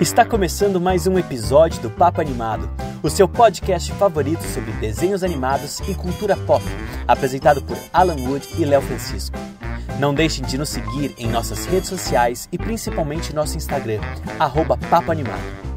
[0.00, 2.70] Está começando mais um episódio do Papo Animado,
[3.02, 6.64] o seu podcast favorito sobre desenhos animados e cultura pop,
[7.06, 9.36] apresentado por Alan Wood e Léo Francisco.
[9.98, 14.00] Não deixem de nos seguir em nossas redes sociais e principalmente nosso Instagram,
[14.88, 15.69] Papo Animado.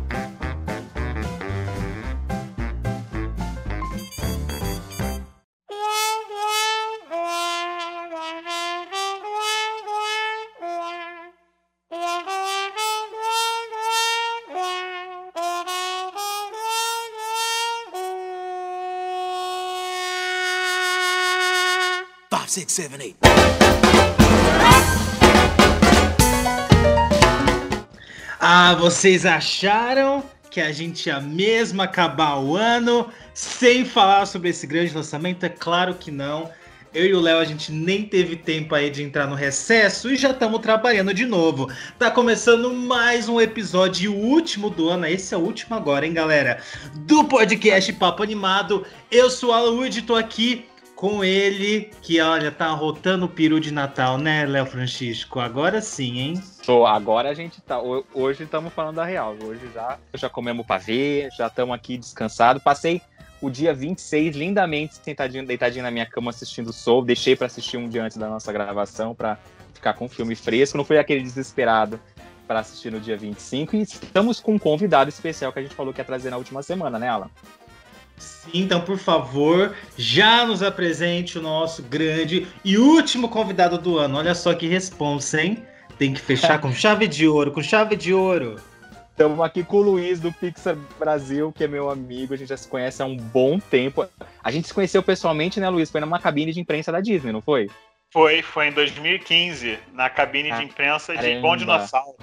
[22.54, 23.16] Six, seven, eight.
[28.40, 34.68] Ah, vocês acharam que a gente ia mesmo acabar o ano sem falar sobre esse
[34.68, 35.44] grande lançamento?
[35.44, 36.52] É claro que não.
[36.94, 40.16] Eu e o Léo, a gente nem teve tempo aí de entrar no recesso e
[40.16, 41.72] já estamos trabalhando de novo.
[41.98, 45.08] Tá começando mais um episódio, o último do ano.
[45.08, 46.62] Esse é o último agora, hein, galera?
[46.98, 48.86] Do podcast Papo Animado.
[49.10, 50.68] Eu sou o Alan Wood, tô aqui
[51.04, 55.42] com ele, que olha, tá rotando o peru de Natal, né, Léo Francisco?
[55.42, 56.42] Agora sim, hein?
[56.66, 57.78] Tô, agora a gente tá.
[58.14, 59.36] Hoje estamos falando da real.
[59.44, 62.64] Hoje já, já comemos pavê, já estamos aqui descansados.
[62.64, 63.02] Passei
[63.42, 67.04] o dia 26 lindamente sentadinho, deitadinho na minha cama assistindo o Soul.
[67.04, 69.38] Deixei para assistir um dia antes da nossa gravação para
[69.74, 70.78] ficar com o filme fresco.
[70.78, 72.00] Não foi aquele desesperado
[72.48, 73.76] para assistir no dia 25.
[73.76, 76.64] E estamos com um convidado especial que a gente falou que ia trazer na última
[76.64, 77.30] semana, né, Alan?
[78.24, 84.18] Sim, então, por favor, já nos apresente o nosso grande e último convidado do ano.
[84.18, 85.64] Olha só que responsa, hein?
[85.98, 88.56] Tem que fechar com chave de ouro, com chave de ouro.
[89.12, 92.58] Estamos aqui com o Luiz do Pixar Brasil, que é meu amigo, a gente já
[92.58, 94.08] se conhece há um bom tempo.
[94.44, 95.92] A gente se conheceu pessoalmente, né, Luiz?
[95.92, 97.70] Foi numa cabine de imprensa da Disney, não foi?
[98.12, 101.36] Foi, foi em 2015, na cabine ah, de imprensa caramba.
[101.36, 102.18] de Bom Dinossauro.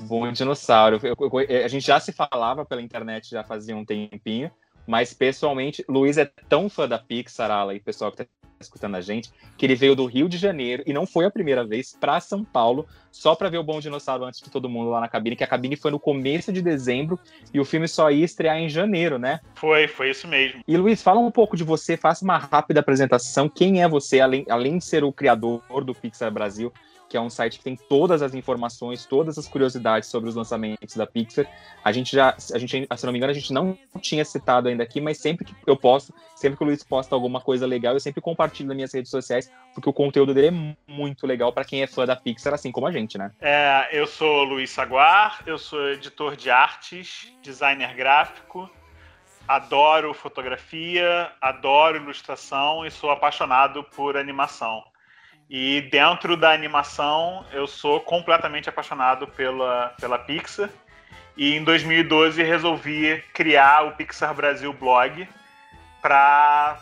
[0.00, 1.00] Bom Dinossauro.
[1.02, 4.50] Eu, eu, a gente já se falava pela internet já fazia um tempinho,
[4.86, 8.26] mas pessoalmente, Luiz é tão fã da Pixar, Ala, e pessoal que tá
[8.60, 11.64] escutando a gente, que ele veio do Rio de Janeiro e não foi a primeira
[11.64, 15.00] vez para São Paulo só para ver o Bom Dinossauro antes de todo mundo lá
[15.00, 17.18] na cabine, que a cabine foi no começo de dezembro
[17.52, 19.40] e o filme só ia estrear em janeiro, né?
[19.54, 20.62] Foi, foi isso mesmo.
[20.66, 23.48] E Luiz, fala um pouco de você, faça uma rápida apresentação.
[23.48, 26.72] Quem é você, além, além de ser o criador do Pixar Brasil?
[27.08, 30.96] Que é um site que tem todas as informações, todas as curiosidades sobre os lançamentos
[30.96, 31.46] da Pixar.
[31.84, 34.82] A gente já, a gente, se não me engano, a gente não tinha citado ainda
[34.82, 38.00] aqui, mas sempre que eu posto, sempre que o Luiz posta alguma coisa legal, eu
[38.00, 41.82] sempre compartilho nas minhas redes sociais, porque o conteúdo dele é muito legal para quem
[41.82, 43.30] é fã da Pixar, assim como a gente, né?
[43.40, 48.70] É, eu sou Luiz Saguar, eu sou editor de artes, designer gráfico,
[49.46, 54.82] adoro fotografia, adoro ilustração e sou apaixonado por animação.
[55.48, 60.68] E dentro da animação, eu sou completamente apaixonado pela, pela Pixar.
[61.36, 65.28] E em 2012 resolvi criar o Pixar Brasil blog
[66.02, 66.78] para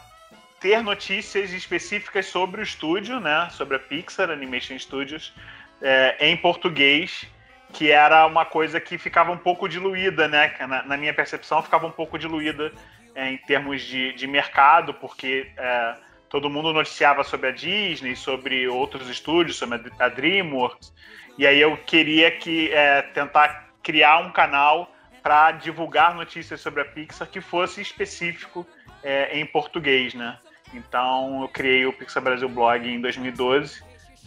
[0.61, 5.35] ter notícias específicas sobre o estúdio, né, sobre a Pixar Animation Studios,
[5.83, 7.27] é, em português,
[7.75, 11.87] que era uma coisa que ficava um pouco diluída, né, na, na minha percepção ficava
[11.87, 12.73] um pouco diluída
[13.15, 15.97] é, em termos de, de mercado, porque é,
[16.35, 20.93] todo mundo noticiava sobre a Disney, sobre outros estúdios, sobre a DreamWorks,
[21.39, 26.85] e aí eu queria que é, tentar criar um canal para divulgar notícias sobre a
[26.85, 28.67] Pixar que fosse específico
[29.01, 30.37] é, em português, né?
[30.73, 33.81] Então eu criei o Pixar Brasil Blog em 2012.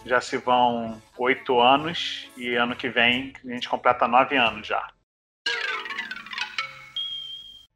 [0.06, 4.88] Já se vão oito anos e ano que vem a gente completa nove anos já.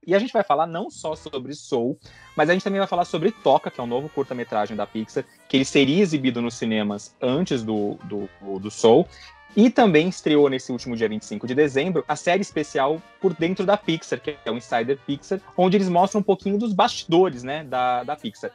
[0.06, 1.97] E a gente vai falar não só sobre Soul,
[2.35, 5.23] mas a gente também vai falar sobre Toca, que é um novo curta-metragem da Pixar,
[5.47, 8.28] que ele seria exibido nos cinemas antes do, do,
[8.59, 9.07] do Soul.
[9.56, 13.78] E também estreou nesse último dia 25 de dezembro a série especial por dentro da
[13.78, 18.03] Pixar, que é o Insider Pixar, onde eles mostram um pouquinho dos bastidores né, da,
[18.03, 18.51] da Pixar.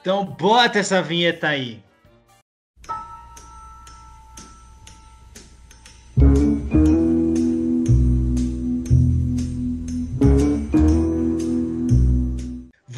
[0.00, 1.82] Então bota essa vinheta aí.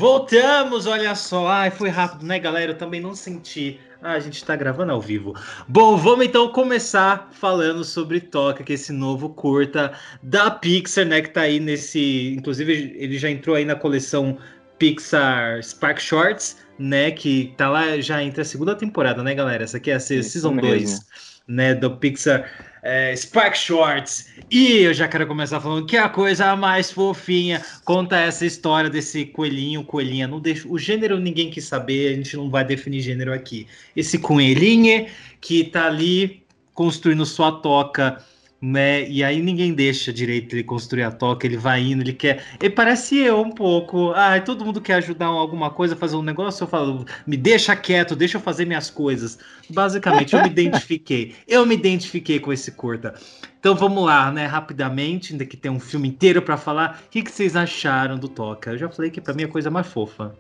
[0.03, 1.47] Voltamos, olha só.
[1.47, 2.73] Ai, foi rápido, né, galera?
[2.73, 3.79] Eu também não senti.
[4.03, 5.33] Ah, a gente tá gravando ao vivo.
[5.69, 11.23] Bom, vamos então começar falando sobre Toca, que é esse novo curta da Pixar, né?
[11.23, 12.35] Que tá aí nesse.
[12.37, 14.39] Inclusive, ele já entrou aí na coleção
[14.77, 17.13] Pixar Spark Shorts, né?
[17.13, 19.63] Que tá lá já entre a segunda temporada, né, galera?
[19.63, 21.01] Essa aqui é a Season 2,
[21.47, 21.77] né?
[21.77, 22.51] Do Pixar
[22.83, 24.29] é, Spark Shorts.
[24.51, 29.25] E eu já quero começar falando que a coisa mais fofinha conta essa história desse
[29.27, 30.27] coelhinho, coelhinha.
[30.27, 33.67] Não deixa, o gênero ninguém quis saber, a gente não vai definir gênero aqui.
[33.95, 35.07] Esse coelhinho
[35.41, 36.43] que tá ali
[36.75, 38.23] construindo sua toca
[38.63, 39.09] né?
[39.09, 42.45] E aí ninguém deixa direito ele construir a toca, ele vai indo, ele quer.
[42.61, 44.13] Ele parece eu um pouco.
[44.13, 48.15] Ah, todo mundo quer ajudar alguma coisa, fazer um negócio, eu falo, me deixa quieto,
[48.15, 49.37] deixa eu fazer minhas coisas.
[49.69, 51.35] Basicamente, eu me identifiquei.
[51.49, 53.15] Eu me identifiquei com esse curta.
[53.59, 54.47] Então vamos lá, né?
[54.47, 57.03] Rapidamente, ainda que tem um filme inteiro para falar.
[57.07, 58.71] O que, que vocês acharam do Toca?
[58.71, 60.37] Eu já falei que para mim é a coisa mais fofa.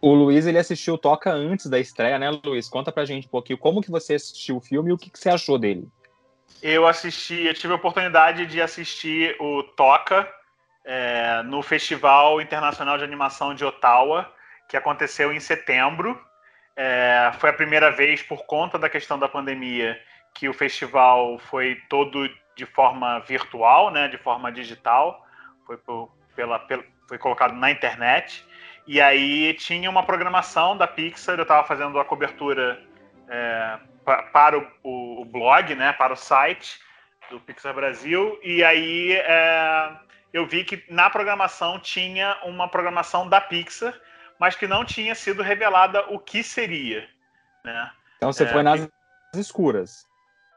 [0.00, 2.68] O Luiz ele assistiu Toca antes da estreia, né, Luiz?
[2.68, 5.18] Conta pra gente um pouquinho como que você assistiu o filme e o que, que
[5.18, 5.86] você achou dele.
[6.62, 10.30] Eu assisti, eu tive a oportunidade de assistir o Toca
[10.84, 14.30] é, no Festival Internacional de Animação de Ottawa,
[14.68, 16.20] que aconteceu em setembro.
[16.76, 19.98] É, foi a primeira vez, por conta da questão da pandemia,
[20.34, 25.26] que o festival foi todo de forma virtual, né, de forma digital,
[25.66, 28.44] foi, por, pela, pela, foi colocado na internet.
[28.86, 32.89] E aí tinha uma programação da Pixar, eu estava fazendo a cobertura
[33.30, 33.78] é,
[34.32, 36.80] para o, o, o, blog, né, para o site
[37.30, 39.92] do Pixar Brasil, e aí é,
[40.32, 43.94] eu vi que na programação tinha uma programação da Pixar,
[44.38, 47.08] mas que não tinha sido revelada o que seria.
[47.64, 47.90] Né?
[48.16, 48.88] Então você é, foi nas
[49.36, 50.04] escuras.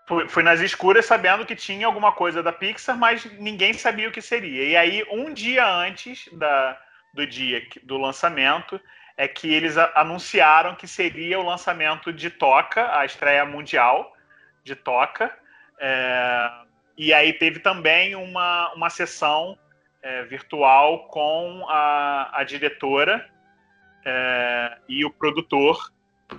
[0.07, 4.11] Fui, fui, nas escuras sabendo que tinha alguma coisa da Pixar, mas ninguém sabia o
[4.11, 4.63] que seria.
[4.67, 6.77] E aí, um dia antes da,
[7.13, 8.81] do dia do lançamento,
[9.15, 14.15] é que eles anunciaram que seria o lançamento de Toca, a estreia mundial
[14.63, 15.31] de Toca.
[15.79, 16.49] É,
[16.97, 19.57] e aí teve também uma, uma sessão
[20.01, 23.27] é, virtual com a, a diretora
[24.05, 25.91] é, e o produtor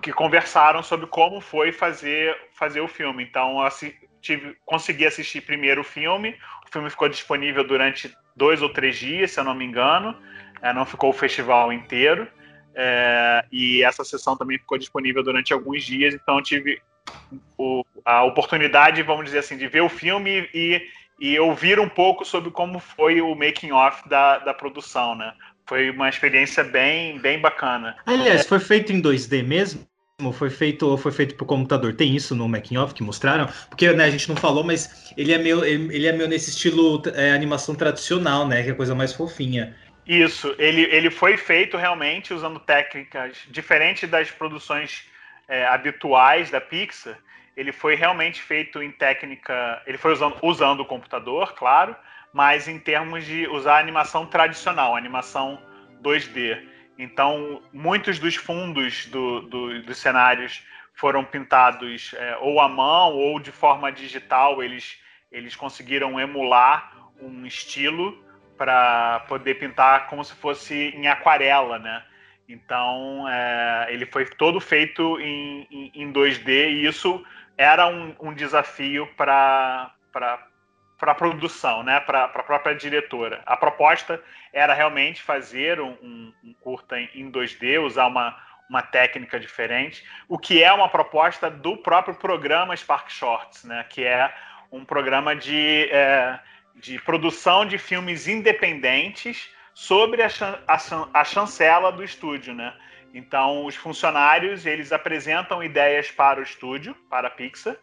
[0.02, 3.22] que conversaram sobre como foi fazer, fazer o filme.
[3.22, 6.36] Então, assim, tive, consegui assistir primeiro o filme.
[6.66, 10.16] O filme ficou disponível durante dois ou três dias, se eu não me engano.
[10.60, 12.28] É, não ficou o festival inteiro.
[12.74, 16.80] É, e essa sessão também ficou disponível durante alguns dias, então tive
[17.56, 20.82] o, a oportunidade, vamos dizer assim, de ver o filme e,
[21.20, 25.32] e ouvir um pouco sobre como foi o making off da, da produção, né?
[25.66, 27.96] Foi uma experiência bem, bem bacana.
[28.04, 29.86] Aliás, foi feito em 2D mesmo?
[30.32, 31.94] Foi feito, foi feito por computador.
[31.94, 33.48] Tem isso no making off que mostraram?
[33.68, 37.02] Porque né, a gente não falou, mas ele é meio, ele é meio nesse estilo
[37.14, 38.62] é, animação tradicional, né?
[38.62, 39.74] Que é a coisa mais fofinha.
[40.06, 45.08] Isso, ele, ele foi feito realmente usando técnicas diferentes das produções
[45.48, 47.18] é, habituais da Pixar.
[47.56, 49.82] Ele foi realmente feito em técnica.
[49.86, 51.96] Ele foi usando, usando o computador, claro,
[52.32, 55.58] mas em termos de usar animação tradicional, animação
[56.02, 56.62] 2D.
[56.98, 60.62] Então, muitos dos fundos do, do, dos cenários
[60.94, 64.62] foram pintados é, ou à mão ou de forma digital.
[64.62, 64.98] Eles,
[65.32, 68.23] eles conseguiram emular um estilo
[68.56, 72.02] para poder pintar como se fosse em aquarela, né?
[72.48, 77.24] Então, é, ele foi todo feito em, em, em 2D e isso
[77.56, 79.94] era um, um desafio para
[81.00, 82.00] a produção, né?
[82.00, 83.42] para a própria diretora.
[83.46, 84.22] A proposta
[84.52, 88.36] era realmente fazer um, um, um curta em, em 2D, usar uma,
[88.68, 93.84] uma técnica diferente, o que é uma proposta do próprio programa Spark Shorts, né?
[93.88, 94.32] que é
[94.70, 95.88] um programa de.
[95.90, 96.38] É,
[96.74, 100.28] de produção de filmes independentes sobre a,
[100.66, 102.74] a, a chancela do estúdio, né?
[103.12, 107.76] Então, os funcionários eles apresentam ideias para o estúdio, para a Pixar,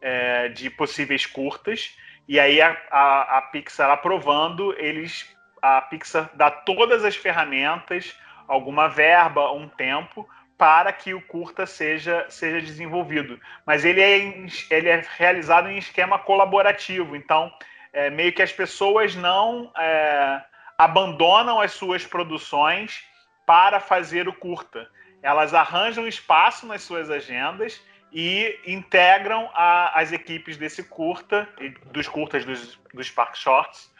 [0.00, 1.96] é, de possíveis curtas,
[2.28, 5.28] e aí a, a, a, Pixar aprovando, eles
[5.60, 8.16] a Pixar dá todas as ferramentas,
[8.48, 13.40] alguma verba, um tempo para que o curta seja, seja desenvolvido.
[13.64, 17.52] Mas ele é, ele é realizado em esquema colaborativo, então
[17.92, 20.42] é, meio que as pessoas não é,
[20.78, 23.04] abandonam as suas produções
[23.46, 24.88] para fazer o curta.
[25.22, 27.80] Elas arranjam espaço nas suas agendas
[28.12, 31.48] e integram a, as equipes desse curta,
[31.92, 33.90] dos curtas dos, dos Park Shorts,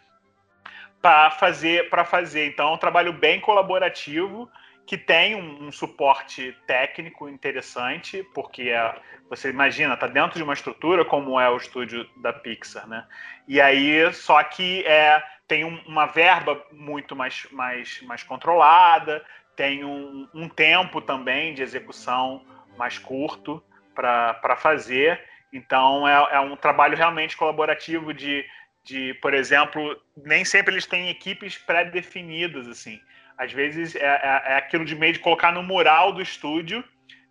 [1.00, 2.46] para fazer, para fazer.
[2.46, 4.50] Então, é um trabalho bem colaborativo
[4.86, 8.94] que tem um, um, suporte técnico interessante, porque é,
[9.28, 13.06] você imagina, está dentro de uma estrutura como é o estúdio da Pixar, né?
[13.46, 19.24] E aí, só que é, tem um, uma verba muito mais, mais, mais controlada,
[19.56, 22.44] tem um, um tempo também de execução
[22.76, 23.62] mais curto
[23.94, 25.22] para fazer.
[25.52, 28.44] Então, é, é um trabalho realmente colaborativo de,
[28.82, 33.00] de, por exemplo, nem sempre eles têm equipes pré-definidas, assim.
[33.42, 36.84] Às vezes é, é, é aquilo de meio de colocar no mural do estúdio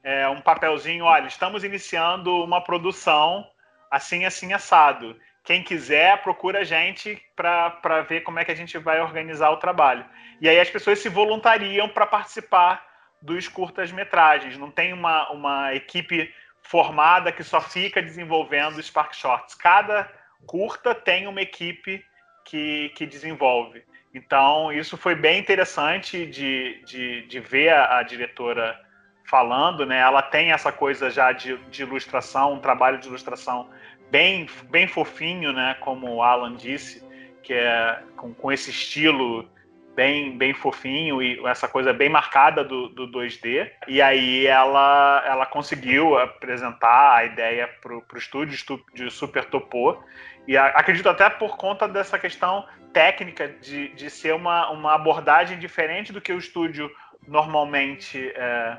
[0.03, 3.47] é, um papelzinho, olha, estamos iniciando uma produção
[3.89, 5.17] assim, assim, assado.
[5.43, 9.57] Quem quiser, procura a gente para ver como é que a gente vai organizar o
[9.57, 10.05] trabalho.
[10.39, 12.85] E aí as pessoas se voluntariam para participar
[13.21, 14.57] dos curtas-metragens.
[14.57, 19.55] Não tem uma, uma equipe formada que só fica desenvolvendo Spark Shorts.
[19.55, 20.11] Cada
[20.45, 22.03] curta tem uma equipe
[22.45, 23.83] que, que desenvolve.
[24.13, 28.77] Então, isso foi bem interessante de, de, de ver a, a, diretora
[29.23, 29.99] falando, né?
[29.99, 33.69] Ela tem essa coisa já de, de ilustração, um trabalho de ilustração
[34.09, 35.77] bem, bem fofinho, né?
[35.79, 37.01] Como o Alan disse,
[37.41, 39.49] que é com, com esse estilo
[39.95, 43.69] bem, bem fofinho e essa coisa bem marcada do, do 2D.
[43.87, 48.57] E aí ela, ela conseguiu apresentar a ideia para o estúdio
[48.93, 50.03] de Super Topo.
[50.47, 56.11] E acredito até por conta dessa questão técnica de, de ser uma, uma abordagem diferente
[56.13, 56.89] do que o estúdio
[57.27, 58.77] normalmente é,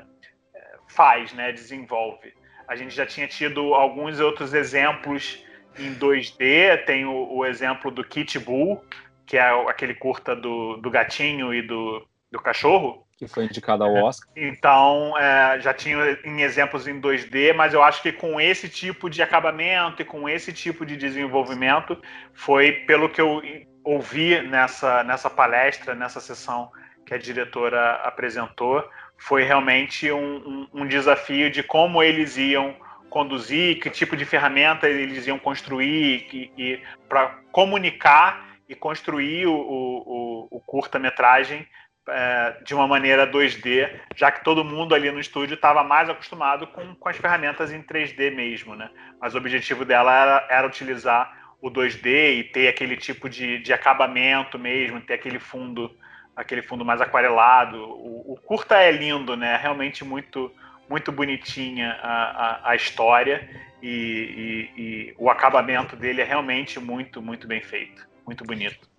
[0.87, 2.33] faz, né, desenvolve.
[2.67, 5.43] A gente já tinha tido alguns outros exemplos
[5.77, 8.83] em 2D, tem o, o exemplo do Kit Bull,
[9.25, 13.05] que é aquele curta do, do gatinho e do, do cachorro.
[13.17, 14.29] Que foi indicado ao Oscar.
[14.35, 19.09] Então, é, já tinha em exemplos em 2D, mas eu acho que com esse tipo
[19.09, 22.01] de acabamento e com esse tipo de desenvolvimento,
[22.33, 23.41] foi pelo que eu
[23.83, 26.71] ouvi nessa, nessa palestra, nessa sessão
[27.05, 28.87] que a diretora apresentou,
[29.17, 32.75] foi realmente um, um, um desafio de como eles iam
[33.09, 39.53] conduzir, que tipo de ferramenta eles iam construir e, e para comunicar e construir o,
[39.53, 41.67] o, o curta-metragem
[42.09, 46.67] é, de uma maneira 2D, já que todo mundo ali no estúdio estava mais acostumado
[46.67, 48.89] com, com as ferramentas em 3D mesmo, né?
[49.21, 53.71] Mas o objetivo dela era, era utilizar o 2D e ter aquele tipo de, de
[53.71, 55.89] acabamento mesmo, ter aquele fundo
[56.35, 57.77] aquele fundo mais aquarelado.
[57.77, 59.55] O, o curta é lindo, né?
[59.55, 60.51] Realmente muito
[60.89, 63.49] muito bonitinha a, a, a história
[63.81, 68.05] e, e, e o acabamento dele é realmente muito muito bem feito.
[68.25, 68.89] Muito bonito.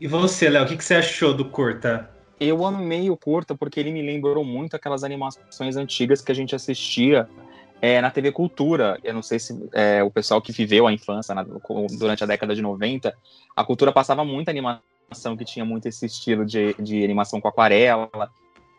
[0.00, 2.08] E você, Léo, o que, que você achou do curta?
[2.38, 6.54] Eu amei o curta porque ele me lembrou muito aquelas animações antigas que a gente
[6.54, 7.28] assistia
[7.80, 8.98] é, na TV Cultura.
[9.02, 11.44] Eu não sei se é, o pessoal que viveu a infância na,
[11.98, 13.14] durante a década de 90,
[13.56, 18.10] a cultura passava muita animação que tinha muito esse estilo de, de animação com aquarela.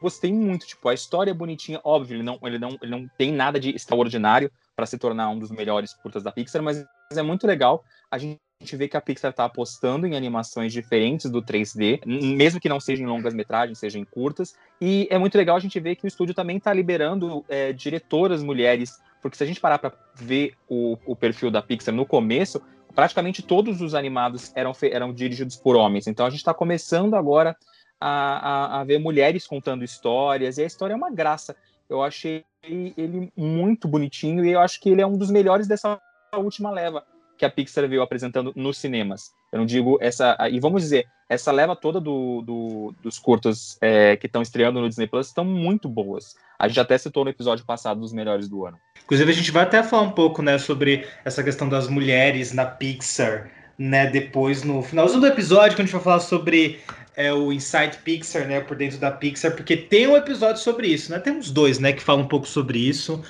[0.02, 3.34] Gostei muito, tipo, a história é bonitinha, óbvio, ele não, ele não, ele não tem
[3.34, 7.46] nada de extraordinário para se tornar um dos melhores curtas da Pixar, mas é muito
[7.46, 12.02] legal a gente gente vê que a Pixar está apostando em animações diferentes do 3D,
[12.06, 14.54] mesmo que não sejam longas metragens, sejam curtas.
[14.82, 18.44] E é muito legal a gente ver que o estúdio também está liberando é, diretoras
[18.44, 22.62] mulheres, porque se a gente parar para ver o, o perfil da Pixar no começo,
[22.94, 26.06] praticamente todos os animados eram, eram dirigidos por homens.
[26.06, 27.56] Então a gente está começando agora
[27.98, 31.56] a, a, a, ver mulheres contando histórias, e a história é uma graça.
[31.90, 35.98] Eu achei ele muito bonitinho e eu acho que ele é um dos melhores dessa
[36.36, 37.06] última leva
[37.40, 39.32] que a Pixar veio apresentando nos cinemas.
[39.52, 40.38] Eu não digo essa.
[40.52, 44.90] E vamos dizer, essa leva toda do, do dos curtos é, que estão estreando no
[44.90, 46.36] Disney Plus estão muito boas.
[46.60, 48.78] A gente até citou no episódio passado dos melhores do ano.
[49.04, 52.66] Inclusive, a gente vai até falar um pouco né, sobre essa questão das mulheres na
[52.66, 53.50] Pixar.
[53.78, 56.82] Né, depois no finalzinho do episódio, quando a gente vai falar sobre
[57.16, 61.12] é, o Inside Pixar, né, por dentro da Pixar, porque tem um episódio sobre isso,
[61.12, 61.20] né?
[61.20, 63.24] Tem uns dois, né, que falam um pouco sobre isso,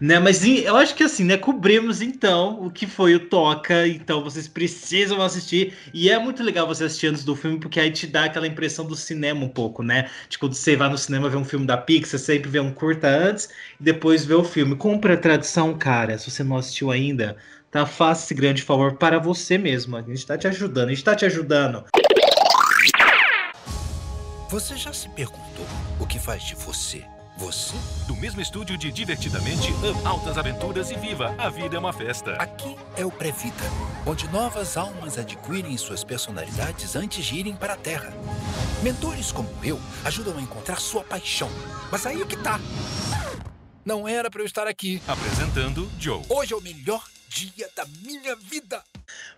[0.00, 0.18] né?
[0.18, 4.48] Mas eu acho que assim, né, cobrimos então o que foi o Toca, então vocês
[4.48, 8.24] precisam assistir e é muito legal você assistir antes do filme porque aí te dá
[8.24, 10.10] aquela impressão do cinema um pouco, né?
[10.28, 13.08] De quando você vai no cinema ver um filme da Pixar, sempre vê um curta
[13.08, 13.48] antes
[13.80, 14.76] e depois vê o filme.
[14.76, 17.36] Compre a tradução, cara, se você não assistiu ainda,
[17.70, 17.86] tá?
[17.86, 19.96] Faça esse grande favor para você mesmo.
[19.96, 21.84] A gente tá te ajudando, a gente tá te ajudando.
[24.48, 25.66] Você já se perguntou
[25.98, 27.02] o que faz de você
[27.36, 27.76] você?
[28.06, 29.68] Do mesmo estúdio de Divertidamente,
[30.04, 32.32] Altas Aventuras e Viva, a vida é uma festa.
[32.34, 33.64] Aqui é o Previta,
[34.06, 38.12] onde novas almas adquirem suas personalidades antes de irem para a Terra.
[38.82, 41.50] Mentores como eu ajudam a encontrar sua paixão.
[41.90, 42.58] Mas aí o que tá?
[43.84, 45.02] Não era para eu estar aqui.
[45.06, 46.22] Apresentando Joe.
[46.28, 48.82] Hoje é o melhor dia da minha vida.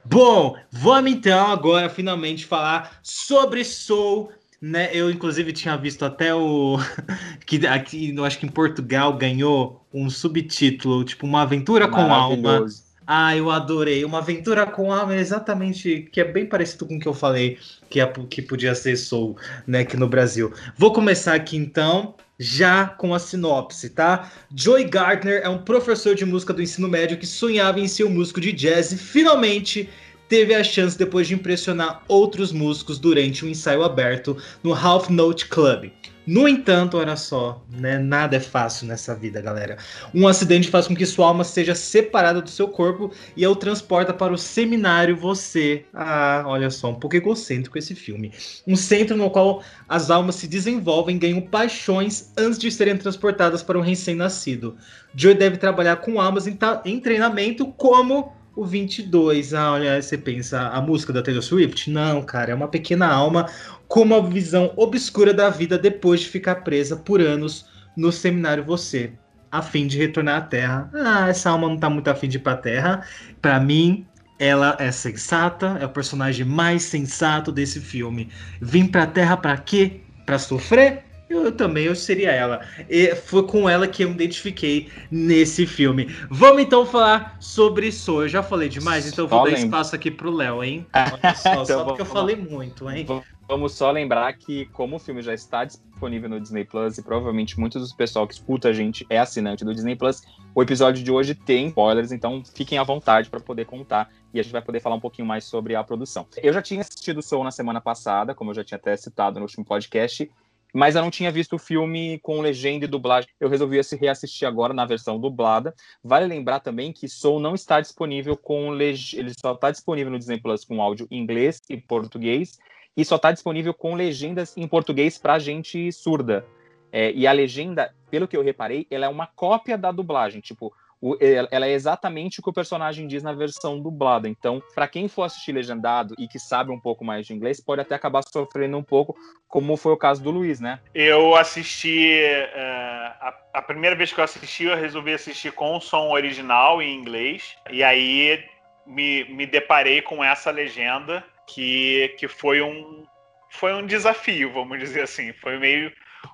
[0.04, 6.78] Bom, vamos então agora finalmente falar sobre Soul né, eu inclusive tinha visto até o
[7.46, 12.66] que aqui, eu acho que em Portugal ganhou um subtítulo, tipo uma aventura com alma.
[13.10, 14.04] Ah, eu adorei.
[14.04, 17.56] Uma aventura com alma é exatamente que é bem parecido com o que eu falei
[17.88, 19.34] que, é, que podia ser Soul,
[19.66, 20.52] né, aqui no Brasil.
[20.76, 24.30] Vou começar aqui então, já com a sinopse, tá?
[24.54, 28.10] Joy Gardner é um professor de música do ensino médio que sonhava em ser um
[28.10, 29.88] músico de jazz e finalmente
[30.28, 35.46] teve a chance depois de impressionar outros músicos durante um ensaio aberto no Half Note
[35.46, 35.90] Club.
[36.28, 37.96] No entanto, olha só, né?
[37.96, 39.78] Nada é fácil nessa vida, galera.
[40.14, 44.12] Um acidente faz com que sua alma seja separada do seu corpo e o transporta
[44.12, 45.86] para o seminário você.
[45.94, 48.30] Ah, olha só, um pouco egocêntrico esse filme.
[48.66, 53.62] Um centro no qual as almas se desenvolvem e ganham paixões antes de serem transportadas
[53.62, 54.76] para um recém-nascido.
[55.14, 59.54] Joe deve trabalhar com almas em, em treinamento como o 22.
[59.54, 61.88] Ah, olha, você pensa, a música da Taylor Swift?
[61.90, 63.48] Não, cara, é uma pequena alma
[63.86, 69.12] com uma visão obscura da vida depois de ficar presa por anos no seminário Você,
[69.50, 70.90] a fim de retornar à Terra.
[70.92, 73.06] Ah, essa alma não tá muito afim de ir pra Terra.
[73.40, 74.04] Para mim,
[74.40, 78.28] ela é sensata, é o personagem mais sensato desse filme.
[78.60, 80.00] Vim pra Terra para quê?
[80.26, 81.04] Para sofrer?
[81.28, 82.66] Eu, eu, também, eu seria ela.
[82.88, 86.06] E foi com ela que eu me identifiquei nesse filme.
[86.30, 88.22] Vamos então falar sobre Soul.
[88.22, 90.86] Eu já falei demais, então eu vou dar espaço aqui pro Léo, hein?
[90.94, 93.06] Olha só, então, só porque eu falei muito, hein?
[93.48, 97.58] Vamos só lembrar que, como o filme já está disponível no Disney Plus, e provavelmente
[97.58, 100.22] muitos dos pessoal que escuta a gente é assinante do Disney Plus,
[100.54, 104.42] o episódio de hoje tem spoilers, então fiquem à vontade para poder contar e a
[104.42, 106.26] gente vai poder falar um pouquinho mais sobre a produção.
[106.42, 109.38] Eu já tinha assistido o Soul na semana passada, como eu já tinha até citado
[109.38, 110.30] no último podcast,
[110.74, 113.30] mas eu não tinha visto o filme com legenda e dublagem.
[113.40, 115.74] Eu resolvi reassistir agora na versão dublada.
[116.02, 118.98] Vale lembrar também que Soul não está disponível com leg...
[119.14, 122.58] ele só está disponível no Disney Plus com áudio em inglês e português
[122.96, 126.44] e só está disponível com legendas em português para gente surda.
[126.90, 130.40] É, e a legenda, pelo que eu reparei, ela é uma cópia da dublagem.
[130.40, 134.28] Tipo, o, ela é exatamente o que o personagem diz na versão dublada.
[134.28, 137.80] Então, para quem for assistir legendado e que sabe um pouco mais de inglês, pode
[137.80, 140.80] até acabar sofrendo um pouco, como foi o caso do Luiz, né?
[140.94, 142.20] Eu assisti.
[142.20, 146.82] Uh, a, a, primeira vez que eu assisti, eu resolvi assistir com o som original
[146.82, 147.56] em inglês.
[147.70, 148.44] E aí
[148.86, 153.04] me, me deparei com essa legenda que, que foi um.
[153.50, 155.32] Foi um desafio, vamos dizer assim.
[155.34, 155.90] Foi meio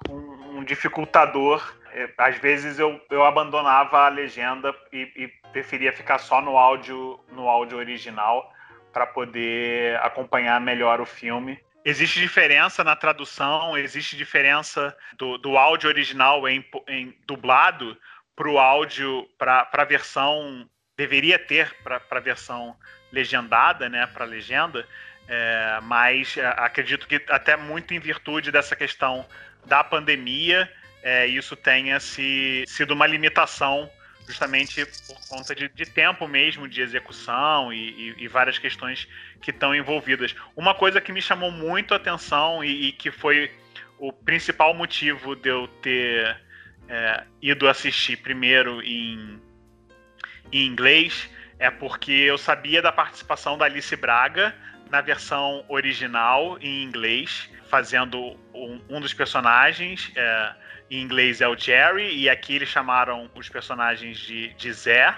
[0.08, 1.83] um, um dificultador é,
[2.18, 7.48] às vezes eu, eu abandonava a legenda e, e preferia ficar só no áudio no
[7.48, 8.52] áudio original
[8.92, 11.58] para poder acompanhar melhor o filme.
[11.84, 17.96] Existe diferença na tradução, existe diferença do, do áudio original em, em dublado
[18.34, 22.76] para o áudio, para a versão, deveria ter para a versão
[23.12, 24.86] legendada, né, para legenda,
[25.28, 29.26] é, mas é, acredito que até muito em virtude dessa questão
[29.66, 30.70] da pandemia
[31.04, 33.90] é, isso tenha se, sido uma limitação
[34.26, 39.06] justamente por conta de, de tempo mesmo de execução e, e, e, várias questões
[39.42, 40.34] que estão envolvidas.
[40.56, 43.50] Uma coisa que me chamou muito a atenção e, e que foi
[43.98, 46.40] o principal motivo de eu ter
[46.88, 49.38] é, ido assistir primeiro em,
[50.50, 54.54] em inglês é porque eu sabia da participação da Alice Braga
[54.90, 60.10] na versão original em inglês, fazendo um, um dos personagens.
[60.16, 60.63] É,
[60.98, 65.14] em inglês é o Jerry, e aqui eles chamaram os personagens de, de Zé,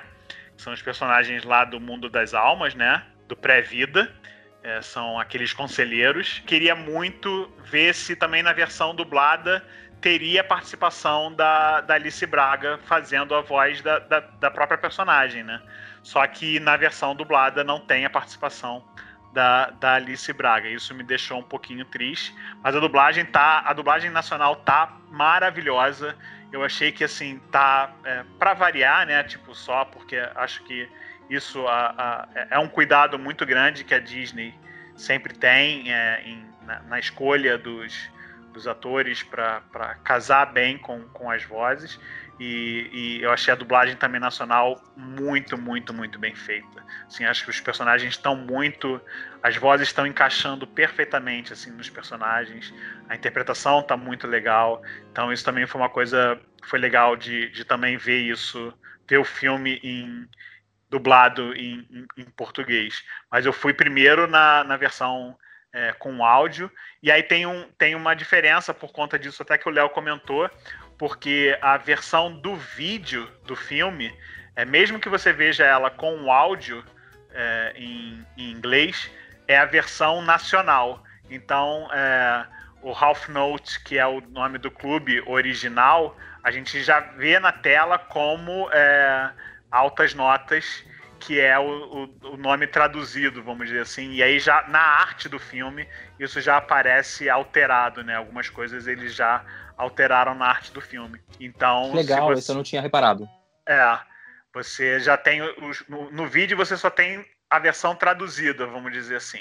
[0.57, 3.03] que são os personagens lá do mundo das almas, né?
[3.29, 4.12] Do pré-vida.
[4.62, 6.43] É, são aqueles conselheiros.
[6.47, 9.65] Queria muito ver se também na versão dublada
[10.01, 15.61] teria participação da, da Alice Braga fazendo a voz da, da, da própria personagem, né?
[16.03, 18.85] Só que na versão dublada não tem a participação
[19.37, 20.66] da, da Alice Braga.
[20.66, 22.35] Isso me deixou um pouquinho triste.
[22.64, 23.62] Mas a dublagem tá.
[23.66, 26.16] A dublagem nacional tá maravilhosa.
[26.51, 27.92] Eu achei que assim, tá.
[28.03, 29.22] É, para variar, né?
[29.25, 30.88] Tipo, só porque acho que
[31.29, 31.94] isso a,
[32.35, 34.55] a, é um cuidado muito grande que a Disney
[34.96, 38.09] sempre tem é, em, na, na, escolha dos,
[38.55, 42.01] dos atores para casar bem com, com as vozes.
[42.38, 46.85] E, e, eu achei a dublagem também nacional muito, muito, muito bem feita.
[47.07, 49.01] Assim, acho que os personagens estão muito.
[49.42, 52.75] As vozes estão encaixando perfeitamente assim nos personagens.
[53.09, 54.83] A interpretação está muito legal.
[55.11, 56.38] Então, isso também foi uma coisa.
[56.64, 58.72] Foi legal de, de também ver isso,
[59.09, 60.29] ver o filme em
[60.90, 63.03] dublado em, em, em português.
[63.31, 65.37] Mas eu fui primeiro na, na versão
[65.72, 66.70] é, com áudio.
[67.03, 70.51] E aí tem, um, tem uma diferença por conta disso, até que o Léo comentou
[70.98, 74.14] porque a versão do vídeo do filme,
[74.54, 76.85] é, mesmo que você veja ela com o áudio
[77.32, 79.11] é, em, em, inglês,
[79.46, 81.02] é a versão nacional.
[81.30, 82.46] Então, é,
[82.82, 87.52] o Half Note, que é o nome do clube original, a gente já vê na
[87.52, 89.30] tela como é,
[89.70, 90.85] altas notas,
[91.18, 91.64] que é o,
[92.22, 94.12] o, o, nome traduzido, vamos dizer assim.
[94.12, 98.14] E aí já na arte do filme, isso já aparece alterado, né?
[98.14, 99.44] Algumas coisas eles já
[99.77, 101.21] alteraram na arte do filme.
[101.41, 101.93] Então.
[101.95, 102.41] Legal, você...
[102.41, 103.29] isso eu não tinha reparado.
[103.67, 103.99] É.
[104.55, 105.43] Você já tem.
[105.43, 109.41] Os, no, no, vídeo você só tem a versão traduzida, vamos dizer assim.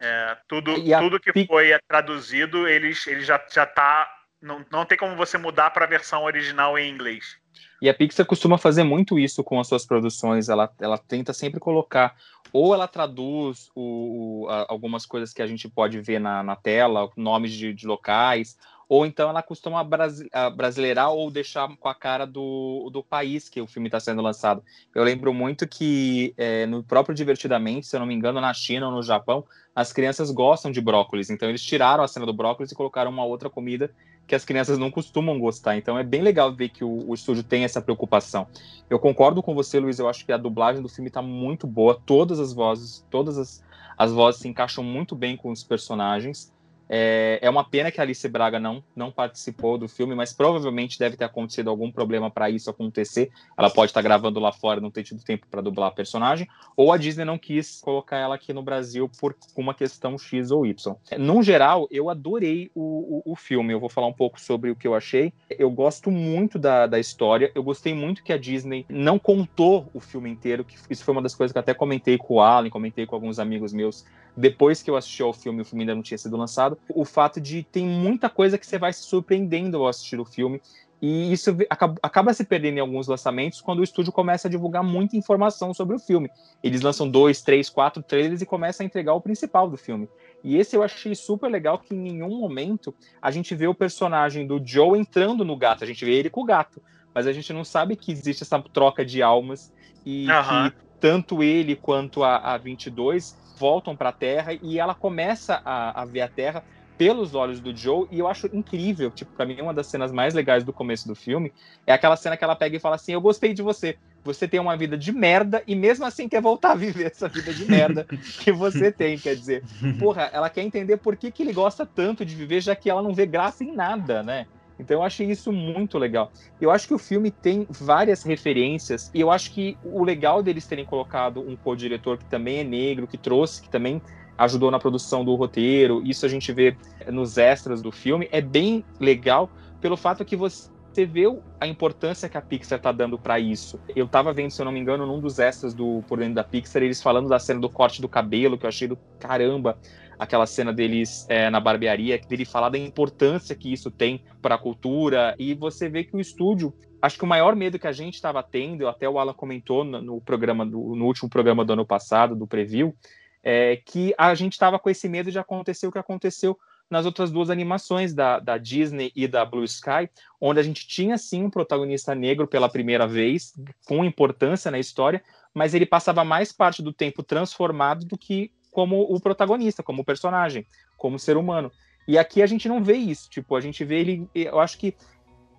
[0.00, 4.08] É, tudo, tudo que foi traduzido, eles, ele já, já tá.
[4.40, 7.36] Não, não tem como você mudar para a versão original em inglês.
[7.80, 10.48] E a Pixar costuma fazer muito isso com as suas produções.
[10.48, 12.14] Ela, ela tenta sempre colocar,
[12.52, 16.56] ou ela traduz o, o, a, algumas coisas que a gente pode ver na, na
[16.56, 18.56] tela, nomes de, de, locais,
[18.88, 23.60] ou então ela costuma brasi brasileirar ou deixar com a cara do, do país que
[23.60, 24.62] o filme está sendo lançado.
[24.94, 28.86] Eu lembro muito que é, no próprio Divertidamente, se eu não me engano, na China
[28.86, 29.44] ou no Japão,
[29.74, 33.24] as crianças gostam de brócolis, então eles tiraram a cena do brócolis e colocaram uma
[33.24, 33.90] outra comida
[34.26, 35.76] que as crianças não costumam gostar.
[35.76, 38.46] Então é bem legal ver que o, o estúdio tem essa preocupação.
[38.88, 42.00] Eu concordo com você, Luiz, eu acho que a dublagem do filme está muito boa,
[42.06, 43.62] todas as vozes, todas as,
[43.96, 46.52] as vozes se encaixam muito bem com os personagens.
[46.88, 50.98] É, é, uma pena que a Alice Braga não, não participou do filme, mas provavelmente
[50.98, 53.30] deve ter acontecido algum problema para isso acontecer.
[53.56, 56.92] Ela pode estar gravando lá fora, não ter tido tempo para dublar a personagem, ou
[56.92, 60.96] a Disney não quis colocar ela aqui no Brasil por uma questão X ou Y.
[61.18, 63.72] No geral, eu adorei o, o, o filme.
[63.72, 65.32] Eu vou falar um pouco sobre o que eu achei.
[65.50, 67.50] Eu gosto muito da, da história.
[67.54, 71.22] Eu gostei muito que a Disney não contou o filme inteiro, que isso foi uma
[71.22, 74.04] das coisas que até comentei com o Alan, comentei com alguns amigos meus
[74.36, 77.40] depois que eu assisti ao filme, o filme ainda não tinha sido lançado, o fato
[77.40, 80.60] de tem muita coisa que você vai se surpreendendo ao assistir o filme.
[81.02, 84.82] E isso acaba, acaba, se perdendo em alguns lançamentos quando o estúdio começa a divulgar
[84.82, 86.30] muita informação sobre o filme.
[86.62, 90.08] Eles lançam dois, três, quatro trailers e começam a entregar o principal do filme.
[90.42, 94.46] E esse eu achei super legal que em nenhum momento a gente vê o personagem
[94.46, 95.84] do Joe entrando no gato.
[95.84, 96.80] A gente vê ele com o gato,
[97.14, 99.70] mas a gente não sabe que existe essa troca de almas
[100.06, 100.70] e uhum.
[100.70, 106.02] que tanto ele quanto a, a 22 voltam para a Terra e ela começa a,
[106.02, 106.64] a ver a Terra
[106.96, 110.32] pelos olhos do Joe, e eu acho incrível, tipo, para mim uma das cenas mais
[110.32, 111.52] legais do começo do filme
[111.86, 113.96] é aquela cena que ela pega e fala assim: "Eu gostei de você.
[114.24, 117.52] Você tem uma vida de merda e mesmo assim quer voltar a viver essa vida
[117.52, 118.06] de merda
[118.38, 119.64] que você tem", quer dizer.
[119.98, 123.02] Porra, ela quer entender por que que ele gosta tanto de viver já que ela
[123.02, 124.46] não vê graça em nada, né?
[124.78, 126.32] Então eu achei isso muito legal.
[126.60, 130.66] Eu acho que o filme tem várias referências e eu acho que o legal deles
[130.66, 134.00] terem colocado um co-diretor que também é negro, que trouxe, que também
[134.36, 138.84] ajudou na produção do roteiro, isso a gente vê nos extras do filme, é bem
[138.98, 139.48] legal
[139.80, 140.70] pelo fato que você
[141.06, 141.24] vê
[141.60, 143.78] a importância que a Pixar tá dando para isso.
[143.94, 146.44] Eu tava vendo, se eu não me engano, num dos extras do Por Dentro da
[146.44, 149.78] Pixar, eles falando da cena do corte do cabelo, que eu achei do caramba
[150.18, 154.58] aquela cena deles é, na barbearia, dele falar da importância que isso tem para a
[154.58, 158.14] cultura, e você vê que o estúdio, acho que o maior medo que a gente
[158.14, 161.86] estava tendo, até o Alan comentou no, no programa, do, no último programa do ano
[161.86, 162.94] passado, do Preview,
[163.42, 167.30] é que a gente estava com esse medo de acontecer o que aconteceu nas outras
[167.30, 170.08] duas animações da, da Disney e da Blue Sky,
[170.40, 173.52] onde a gente tinha sim um protagonista negro pela primeira vez,
[173.86, 175.22] com importância na história,
[175.52, 180.04] mas ele passava mais parte do tempo transformado do que como o protagonista, como o
[180.04, 181.70] personagem, como ser humano.
[182.08, 184.94] E aqui a gente não vê isso, tipo, a gente vê ele, eu acho que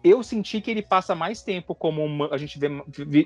[0.04, 2.68] eu senti que ele passa mais tempo como uma, a gente vê,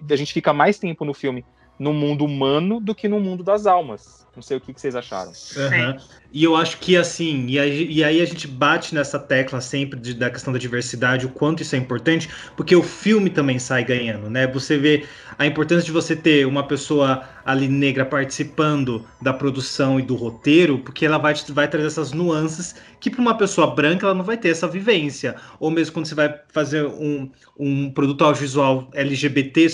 [0.09, 1.43] a gente fica mais tempo no filme
[1.79, 4.19] no mundo humano do que no mundo das almas.
[4.35, 5.31] Não sei o que, que vocês acharam.
[5.31, 5.97] Uhum.
[6.31, 9.99] E eu acho que assim, e aí, e aí, a gente bate nessa tecla sempre
[9.99, 13.83] de, da questão da diversidade, o quanto isso é importante, porque o filme também sai
[13.83, 14.45] ganhando, né?
[14.47, 15.05] Você vê
[15.37, 20.77] a importância de você ter uma pessoa ali negra participando da produção e do roteiro,
[20.79, 24.37] porque ela vai, vai trazer essas nuances que para uma pessoa branca ela não vai
[24.37, 25.35] ter essa vivência.
[25.59, 29.67] Ou mesmo quando você vai fazer um, um produto audiovisual LGBT,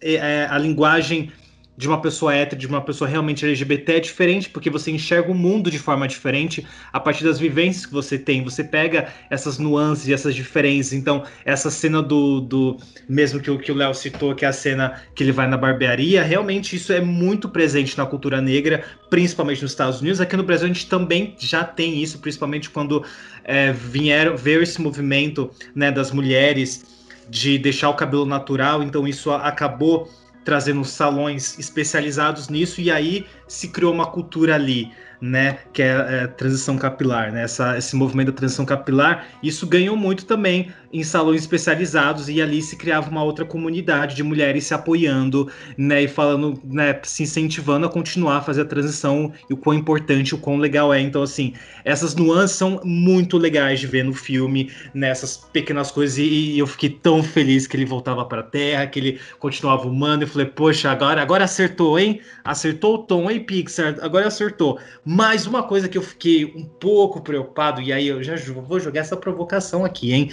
[0.00, 1.32] é, é, a linguagem
[1.78, 5.34] de uma pessoa hétero, de uma pessoa realmente LGBT é diferente, porque você enxerga o
[5.34, 8.42] mundo de forma diferente a partir das vivências que você tem.
[8.42, 10.92] Você pega essas nuances e essas diferenças.
[10.92, 12.40] Então, essa cena do.
[12.40, 12.76] do
[13.08, 16.20] mesmo que, que o Léo citou, que é a cena que ele vai na barbearia,
[16.24, 20.20] realmente isso é muito presente na cultura negra, principalmente nos Estados Unidos.
[20.20, 23.04] Aqui no Brasil a gente também já tem isso, principalmente quando
[23.44, 26.84] é, vieram ver esse movimento né, das mulheres
[27.30, 30.10] de deixar o cabelo natural, então isso acabou
[30.48, 36.26] trazendo salões especializados nisso, e aí se criou uma cultura ali né, que é, é
[36.26, 41.42] transição capilar, né, essa, esse movimento da transição capilar, isso ganhou muito também em salões
[41.42, 46.60] especializados e ali se criava uma outra comunidade de mulheres se apoiando, né, e falando,
[46.64, 50.56] né, se incentivando a continuar a fazer a transição e o quão importante, o quão
[50.56, 51.00] legal é.
[51.00, 51.52] Então, assim,
[51.84, 56.58] essas nuances são muito legais de ver no filme, nessas né, pequenas coisas e, e,
[56.58, 60.22] eu fiquei tão feliz que ele voltava para a Terra, que ele continuava humano.
[60.22, 62.20] Eu falei, poxa, agora, agora acertou, hein?
[62.44, 63.96] Acertou o tom, hein, Pixar?
[64.00, 64.78] Agora acertou.
[65.04, 69.00] Mas uma coisa que eu fiquei um pouco preocupado, e aí eu já vou jogar
[69.00, 70.30] essa provocação aqui, hein?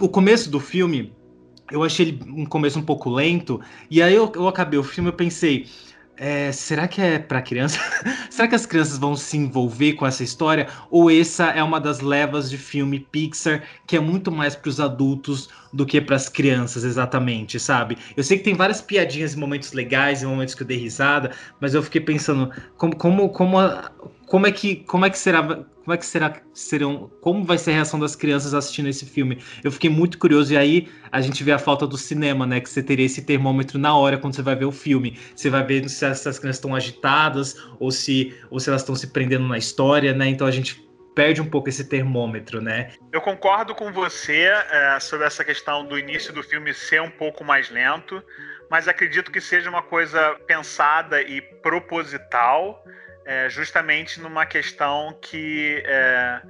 [0.00, 1.12] O começo do filme,
[1.70, 5.10] eu achei ele um começo um pouco lento, e aí eu, eu acabei o filme,
[5.10, 5.66] eu pensei,
[6.16, 7.78] é, será que é para criança?
[8.30, 10.66] será que as crianças vão se envolver com essa história?
[10.90, 14.80] Ou essa é uma das levas de filme Pixar que é muito mais para os
[14.80, 17.98] adultos do que para as crianças, exatamente, sabe?
[18.16, 21.32] Eu sei que tem várias piadinhas em momentos legais, em momentos que eu dei risada,
[21.60, 23.58] mas eu fiquei pensando como, como, como,
[24.26, 27.70] como é que como é que será como é que será serão, como vai ser
[27.70, 29.40] a reação das crianças assistindo esse filme?
[29.62, 32.60] Eu fiquei muito curioso e aí a gente vê a falta do cinema, né?
[32.60, 35.16] Que você teria esse termômetro na hora quando você vai ver o filme.
[35.36, 39.06] Você vai ver se essas crianças estão agitadas ou se, ou se elas estão se
[39.12, 40.26] prendendo na história, né?
[40.26, 42.90] Então a gente perde um pouco esse termômetro, né?
[43.12, 47.44] Eu concordo com você é, sobre essa questão do início do filme ser um pouco
[47.44, 48.20] mais lento,
[48.68, 52.84] mas acredito que seja uma coisa pensada e proposital,
[53.26, 56.40] é, justamente numa questão que é,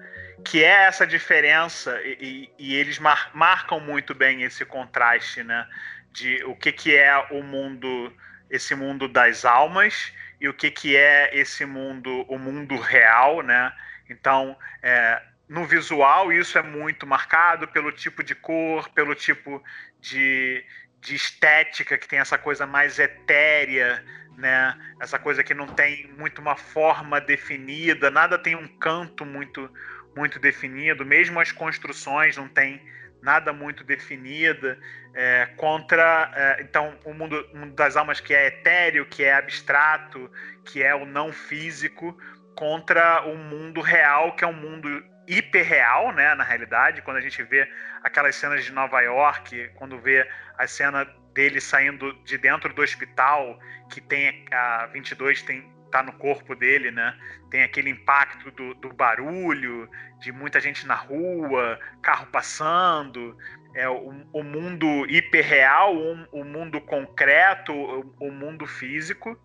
[0.44, 5.66] que é essa diferença e, e, e eles mar, marcam muito bem esse contraste, né?
[6.12, 8.14] De o que, que é o mundo,
[8.50, 13.72] esse mundo das almas e o que, que é esse mundo, o mundo real, né?
[14.10, 19.64] Então, é, no visual, isso é muito marcado pelo tipo de cor, pelo tipo
[19.98, 20.62] de,
[21.00, 24.04] de estética, que tem essa coisa mais etérea,
[24.36, 24.76] né?
[25.00, 29.70] Essa coisa que não tem muito uma forma definida, nada tem um canto muito
[30.14, 32.80] muito definido, mesmo as construções não tem
[33.20, 34.78] nada muito definida
[35.14, 40.30] é, contra é, então o mundo, mundo das almas que é etéreo, que é abstrato,
[40.64, 42.16] que é o não físico,
[42.54, 44.88] contra o mundo real, que é um mundo
[45.26, 47.68] hiperreal, né, na realidade, quando a gente vê
[48.02, 53.60] aquelas cenas de Nova York, quando vê a cena dele saindo de dentro do hospital,
[53.92, 57.16] que tem a 22 tem tá no corpo dele, né?
[57.48, 63.36] Tem aquele impacto do, do barulho, de muita gente na rua, carro passando,
[63.74, 69.38] é o, o mundo hiperreal, o, o mundo concreto, o, o mundo físico.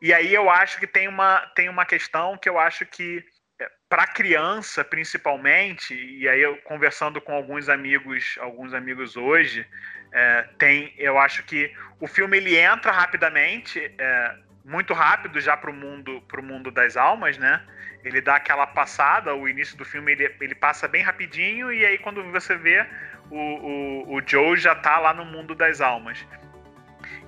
[0.00, 3.24] E aí eu acho que tem uma, tem uma questão que eu acho que
[3.60, 9.66] é, para criança principalmente e aí eu conversando com alguns amigos alguns amigos hoje
[10.12, 15.70] é, tem eu acho que o filme ele entra rapidamente é, muito rápido já para
[15.70, 17.62] o mundo pro mundo das almas né
[18.04, 21.98] ele dá aquela passada o início do filme ele, ele passa bem rapidinho e aí
[21.98, 22.86] quando você vê
[23.30, 26.24] o, o, o Joe já tá lá no mundo das almas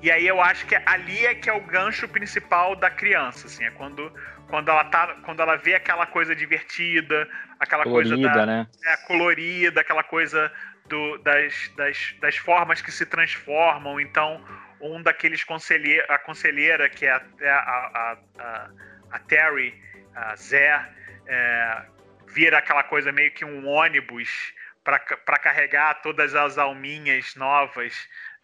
[0.03, 3.65] e aí eu acho que ali é que é o gancho principal da criança, assim,
[3.65, 4.13] é quando,
[4.49, 8.67] quando ela tá, quando ela vê aquela coisa divertida, aquela colorida, coisa da, né?
[8.85, 10.51] é, colorida, aquela coisa
[10.93, 13.99] do, das, das, das formas que se transformam.
[13.99, 14.45] Então,
[14.79, 18.71] um daqueles conselheiros, a conselheira que é a, a, a,
[19.13, 19.75] a Terry,
[20.15, 20.87] a Zé,
[21.27, 21.83] é,
[22.29, 24.53] vira aquela coisa meio que um ônibus
[24.85, 27.95] para carregar todas as alminhas novas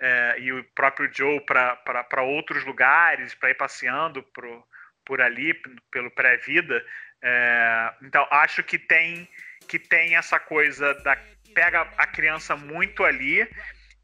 [0.01, 4.65] é, e o próprio Joe para outros lugares, para ir passeando pro,
[5.05, 5.53] por ali,
[5.91, 6.83] pelo pré-vida.
[7.21, 9.29] É, então, acho que tem,
[9.69, 11.19] que tem essa coisa da.
[11.55, 13.49] Pega a criança muito ali,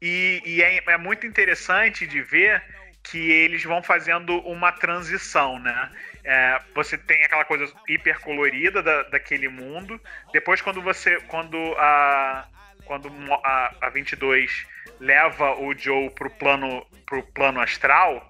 [0.01, 2.63] e, e é, é muito interessante de ver
[3.03, 5.91] que eles vão fazendo uma transição, né?
[6.23, 10.01] É, você tem aquela coisa hiper colorida da, daquele mundo.
[10.33, 12.47] Depois, quando você, quando a,
[12.83, 13.11] quando
[13.43, 14.65] a, a 22
[14.99, 18.27] leva o Joe pro plano, pro plano astral,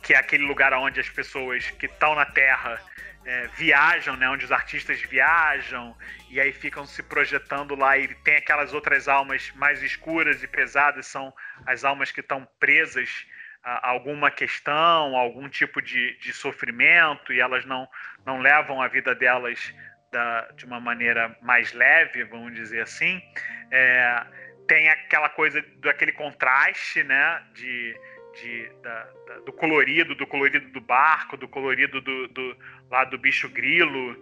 [0.00, 2.80] que é aquele lugar onde as pessoas que estão na Terra
[3.24, 5.96] é, viajam, né, onde os artistas viajam
[6.30, 11.06] e aí ficam se projetando lá e tem aquelas outras almas mais escuras e pesadas,
[11.06, 11.32] são
[11.66, 13.26] as almas que estão presas
[13.64, 17.88] a alguma questão, a algum tipo de, de sofrimento e elas não,
[18.26, 19.72] não levam a vida delas
[20.10, 23.22] da, de uma maneira mais leve, vamos dizer assim.
[23.70, 24.26] É,
[24.66, 27.42] tem aquela coisa daquele contraste, né?
[27.54, 27.96] De,
[28.34, 32.56] de, da, da, do colorido, do colorido do barco, do colorido do, do
[32.90, 34.16] lá do bicho grilo.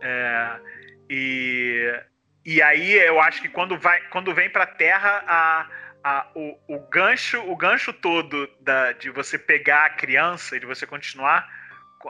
[0.00, 0.60] É,
[1.08, 2.02] e,
[2.44, 5.68] e aí eu acho que quando, vai, quando vem para a Terra, a,
[6.04, 10.66] a, o, o, gancho, o gancho todo da, de você pegar a criança e de
[10.66, 11.48] você continuar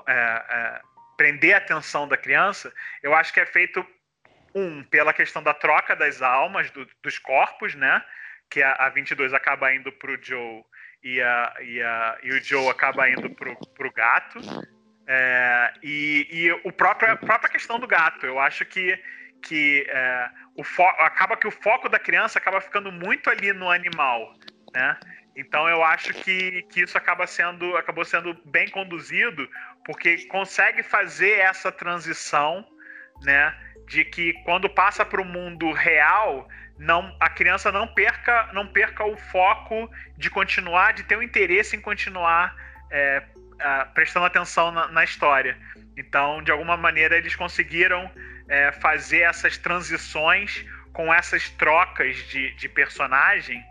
[0.06, 0.80] é, é,
[1.16, 3.84] prender a atenção da criança, eu acho que é feito
[4.54, 8.02] um, pela questão da troca das almas, do, dos corpos, né?
[8.50, 10.64] Que a, a 22 acaba indo pro Joe
[11.02, 14.40] e, a, e, a, e o Joe acaba indo pro, pro gato.
[15.06, 18.26] É, e, e o próprio, a própria questão do gato.
[18.26, 18.98] Eu acho que,
[19.42, 23.70] que é, o fo, acaba que o foco da criança acaba ficando muito ali no
[23.70, 24.34] animal,
[24.74, 24.98] né?
[25.34, 29.48] Então eu acho que, que isso acaba sendo, acabou sendo bem conduzido,
[29.84, 32.66] porque consegue fazer essa transição,
[33.22, 33.54] né?
[33.88, 36.48] de que quando passa para o mundo real,
[36.79, 41.77] não, a criança não perca, não perca o foco de continuar, de ter o interesse
[41.77, 42.55] em continuar
[42.91, 43.23] é,
[43.61, 45.57] a, prestando atenção na, na, história.
[45.97, 48.11] Então, de alguma maneira, eles conseguiram
[48.49, 53.62] é, fazer essas transições com essas trocas de, de personagem.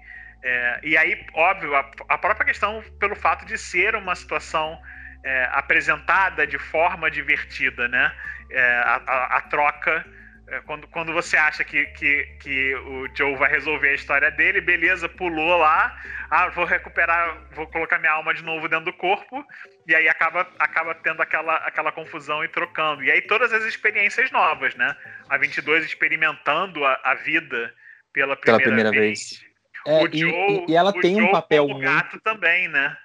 [0.43, 4.79] É, e aí, óbvio, a, a, própria questão pelo fato de ser uma situação
[5.23, 8.13] é, apresentada de forma divertida, né?
[8.49, 10.05] É, a, a, troca.
[10.49, 14.61] É, quando, quando você acha que, que, que o Joe vai resolver a história dele,
[14.61, 15.93] beleza, pulou lá,
[16.29, 19.45] ah, vou recuperar, vou colocar minha alma de novo dentro do corpo,
[19.85, 23.03] e aí acaba, acaba tendo aquela, aquela confusão e trocando.
[23.03, 24.95] E aí todas as experiências novas, né?
[25.27, 27.73] A 22 experimentando a, a vida
[28.13, 29.29] pela primeira, pela primeira vez.
[29.29, 29.47] vez.
[29.85, 31.81] É, o Joe, e, e ela tem Joe um papel muito...
[31.81, 32.95] gato também, né?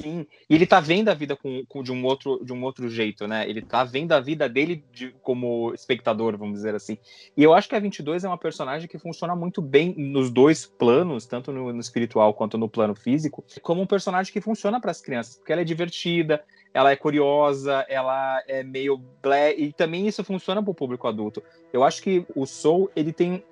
[0.00, 2.88] Sim, e ele tá vendo a vida com, com, de, um outro, de um outro
[2.88, 3.48] jeito, né?
[3.48, 6.96] Ele tá vendo a vida dele de, como espectador, vamos dizer assim.
[7.36, 10.64] E eu acho que a 22 é uma personagem que funciona muito bem nos dois
[10.64, 14.90] planos, tanto no, no espiritual quanto no plano físico, como um personagem que funciona para
[14.90, 20.06] as crianças, porque ela é divertida, ela é curiosa, ela é meio black, e também
[20.06, 21.42] isso funciona para o público adulto.
[21.72, 23.42] Eu acho que o Soul, ele tem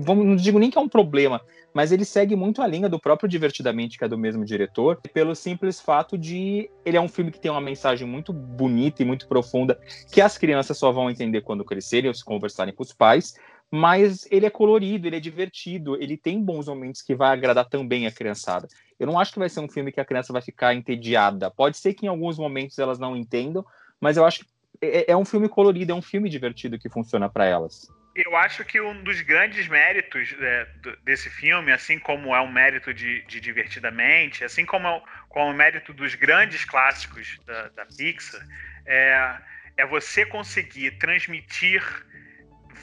[0.00, 1.40] vamos, não digo nem que é um problema,
[1.72, 5.34] mas ele segue muito a linha do próprio Divertidamente, que é do mesmo diretor, pelo
[5.34, 9.28] simples fato de ele é um filme que tem uma mensagem muito bonita e muito
[9.28, 9.78] profunda,
[10.12, 13.34] que as crianças só vão entender quando crescerem ou se conversarem com os pais,
[13.70, 18.06] mas ele é colorido, ele é divertido, ele tem bons momentos que vai agradar também
[18.06, 18.66] a criançada.
[18.98, 21.50] Eu não acho que vai ser um filme que a criança vai ficar entediada.
[21.50, 23.64] Pode ser que em alguns momentos elas não entendam,
[24.00, 24.46] mas eu acho que
[24.80, 28.64] é, é um filme colorido, é um filme divertido que funciona para elas eu acho
[28.64, 30.66] que um dos grandes méritos é,
[31.04, 35.52] desse filme, assim como é um mérito de, de Divertidamente, assim como é, como é
[35.52, 38.40] o mérito dos grandes clássicos da, da Pixar,
[38.86, 39.36] é,
[39.76, 41.82] é você conseguir transmitir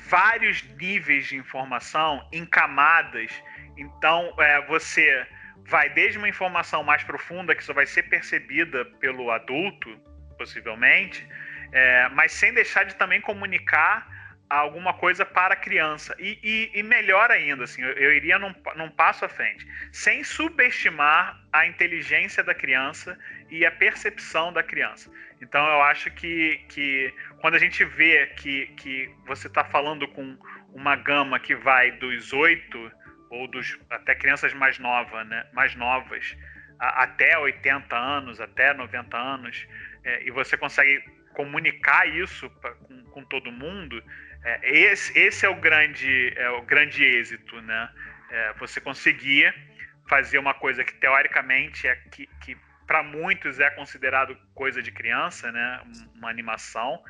[0.07, 3.31] vários níveis de informação em camadas.
[3.77, 5.27] Então, é, você
[5.67, 9.97] vai desde uma informação mais profunda que só vai ser percebida pelo adulto,
[10.37, 11.27] possivelmente,
[11.71, 14.14] é, mas sem deixar de também comunicar
[14.49, 16.15] alguma coisa para a criança.
[16.19, 20.23] E, e, e melhor ainda, assim, eu, eu, iria num, num passo à frente, sem
[20.23, 23.17] subestimar a inteligência da criança
[23.49, 25.11] e a percepção da criança.
[25.41, 30.37] Então eu acho que, que quando a gente vê que, que você está falando com
[30.73, 32.91] uma gama que vai dos oito
[33.29, 36.35] ou dos até crianças mais novas, né, mais novas,
[36.79, 39.67] a, até 80 anos, até 90 anos,
[40.03, 41.03] é, e você consegue
[41.33, 44.01] comunicar isso pra, com, com todo mundo,
[44.45, 47.89] é, esse, esse é o grande, é o grande êxito, né?
[48.29, 49.53] É, você conseguir
[50.07, 52.55] fazer uma coisa que teoricamente é que, que
[52.85, 55.81] para muitos é considerado coisa de criança, né?
[56.13, 57.03] Uma animação,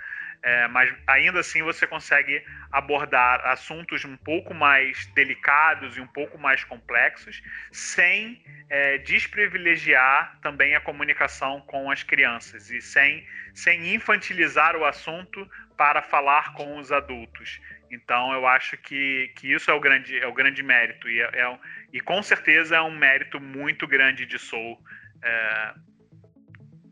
[0.45, 6.37] é, mas ainda assim você consegue abordar assuntos um pouco mais delicados e um pouco
[6.37, 14.75] mais complexos, sem é, desprivilegiar também a comunicação com as crianças e sem, sem infantilizar
[14.75, 17.59] o assunto para falar com os adultos.
[17.89, 21.41] Então eu acho que, que isso é o grande, é o grande mérito e, é,
[21.41, 21.59] é
[21.91, 24.79] e com certeza é um mérito muito grande de Soul
[25.23, 25.73] é,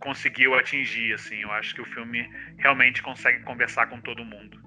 [0.04, 1.14] conseguiu atingir.
[1.14, 4.62] Assim, eu acho que o filme realmente consegue conversar com todo mundo.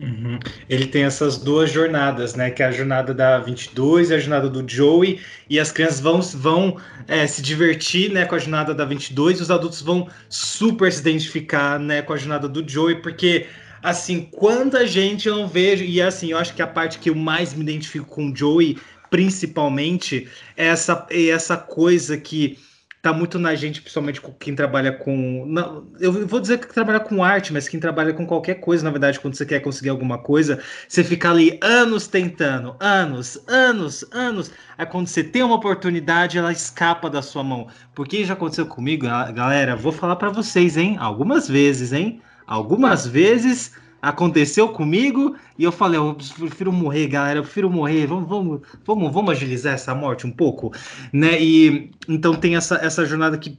[0.00, 0.38] Uhum.
[0.66, 2.50] Ele tem essas duas jornadas, né?
[2.50, 5.20] Que é a jornada da 22 e a jornada do Joey.
[5.50, 9.42] E as crianças vão, vão é, se divertir né, com a jornada da 22 e
[9.42, 13.46] os adultos vão super se identificar né, com a jornada do Joey, porque
[13.82, 15.84] assim, quanta gente eu não vejo.
[15.84, 18.78] E assim, eu acho que a parte que eu mais me identifico com o Joey,
[19.10, 22.58] principalmente, é essa, é essa coisa que
[23.02, 25.46] tá muito na gente, principalmente quem trabalha com.
[25.46, 28.90] Não, eu vou dizer que trabalha com arte, mas quem trabalha com qualquer coisa, na
[28.90, 34.50] verdade, quando você quer conseguir alguma coisa, você fica ali anos tentando, anos, anos, anos.
[34.76, 37.68] Aí quando você tem uma oportunidade, ela escapa da sua mão.
[37.94, 40.96] Porque já aconteceu comigo, galera, vou falar para vocês, hein?
[41.00, 42.20] Algumas vezes, hein?
[42.46, 48.28] Algumas vezes aconteceu comigo e eu falei, eu prefiro morrer, galera, eu prefiro morrer, vamos,
[48.28, 50.72] vamos, vamos, vamos agilizar essa morte um pouco,
[51.12, 51.40] né?
[51.40, 53.58] E então tem essa, essa jornada que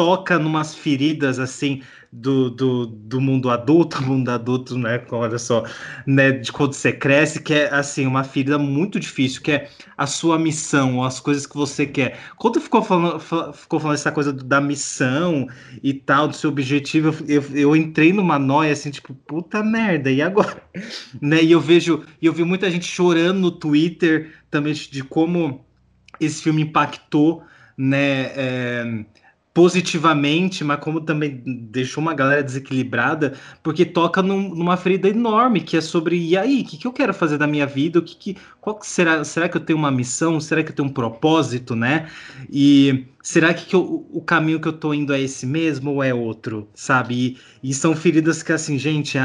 [0.00, 5.04] toca numas feridas assim do, do, do mundo adulto, mundo adulto, né?
[5.10, 5.62] Olha só,
[6.06, 6.32] né?
[6.32, 10.38] De quando você cresce, que é assim, uma ferida muito difícil, que é a sua
[10.38, 12.18] missão, as coisas que você quer.
[12.38, 15.46] Quando ficou falando, ficou falando essa coisa da missão
[15.82, 20.22] e tal, do seu objetivo, eu, eu entrei numa noia assim, tipo, puta merda, e
[20.22, 20.62] agora?
[21.20, 21.44] né?
[21.44, 25.62] E eu vejo, eu vi muita gente chorando no Twitter também de como
[26.18, 27.42] esse filme impactou,
[27.76, 28.32] né?
[28.34, 29.04] É,
[29.60, 35.76] positivamente, mas como também deixou uma galera desequilibrada, porque toca num, numa ferida enorme, que
[35.76, 37.98] é sobre, e aí, o que, que eu quero fazer da minha vida?
[37.98, 39.22] O que, que qual que será?
[39.22, 40.40] Será que eu tenho uma missão?
[40.40, 42.08] Será que eu tenho um propósito, né?
[42.50, 46.02] E será que, que eu, o caminho que eu tô indo é esse mesmo ou
[46.02, 47.36] é outro, sabe?
[47.62, 49.18] E, e são feridas que, assim, gente,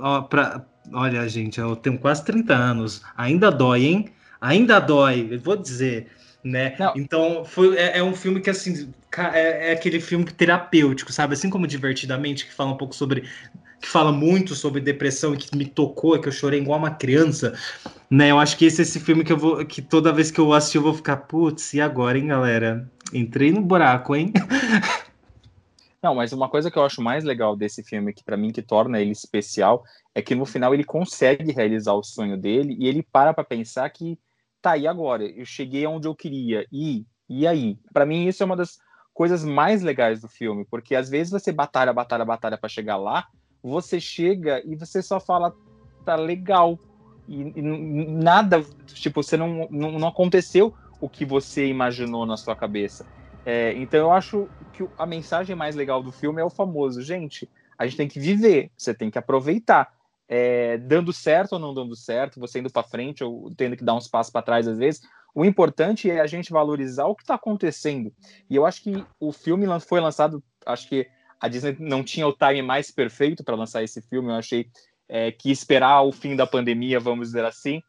[0.00, 4.08] ó, pra, olha, gente, eu tenho quase 30 anos, ainda dói, hein?
[4.40, 6.06] Ainda dói, eu vou dizer
[6.44, 6.74] né?
[6.78, 6.92] Não.
[6.96, 11.34] Então, foi, é, é, um filme que, assim, é, é, aquele filme terapêutico, sabe?
[11.34, 13.28] Assim como Divertidamente, que fala um pouco sobre.
[13.80, 17.54] que fala muito sobre depressão e que me tocou, que eu chorei igual uma criança,
[18.10, 18.30] né?
[18.30, 19.64] Eu acho que esse é esse filme que eu vou.
[19.64, 22.88] que toda vez que eu assistir eu vou ficar, putz, e agora, hein, galera?
[23.12, 24.32] Entrei no buraco, hein?
[26.02, 28.60] Não, mas uma coisa que eu acho mais legal desse filme, que para mim que
[28.60, 33.04] torna ele especial, é que no final ele consegue realizar o sonho dele e ele
[33.04, 34.18] para para pensar que
[34.62, 37.78] tá aí agora, eu cheguei aonde eu queria e e aí.
[37.92, 38.78] Para mim isso é uma das
[39.12, 43.26] coisas mais legais do filme, porque às vezes você batalha, batalha, batalha para chegar lá,
[43.62, 45.52] você chega e você só fala
[46.04, 46.78] tá legal
[47.28, 52.56] e, e nada, tipo, você não, não, não aconteceu o que você imaginou na sua
[52.56, 53.06] cabeça.
[53.44, 57.48] É, então eu acho que a mensagem mais legal do filme é o famoso, gente,
[57.78, 59.88] a gente tem que viver, você tem que aproveitar.
[60.34, 63.94] É, dando certo ou não dando certo, você indo para frente ou tendo que dar
[63.94, 65.02] uns passos para trás às vezes,
[65.34, 68.10] o importante é a gente valorizar o que está acontecendo.
[68.48, 71.06] E eu acho que o filme foi lançado, acho que
[71.38, 74.30] a Disney não tinha o time mais perfeito para lançar esse filme.
[74.30, 74.70] Eu achei
[75.06, 77.82] é, que esperar o fim da pandemia, vamos dizer assim,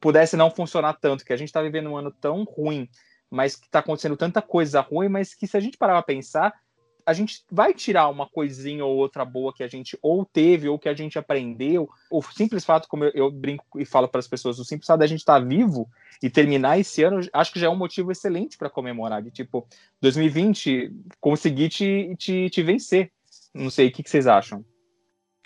[0.00, 2.88] pudesse não funcionar tanto, que a gente está vivendo um ano tão ruim
[3.32, 6.52] mas que está acontecendo tanta coisa ruim, mas que se a gente parar para pensar,
[7.06, 10.78] a gente vai tirar uma coisinha ou outra boa que a gente ou teve ou
[10.78, 11.88] que a gente aprendeu.
[12.10, 15.00] O simples fato, como eu, eu brinco e falo para as pessoas, o simples fato
[15.00, 15.88] da gente estar tá vivo
[16.22, 19.22] e terminar esse ano, acho que já é um motivo excelente para comemorar.
[19.22, 19.66] De tipo,
[20.00, 23.10] 2020, conseguir te, te, te vencer.
[23.54, 24.64] Não sei, o que, que vocês acham?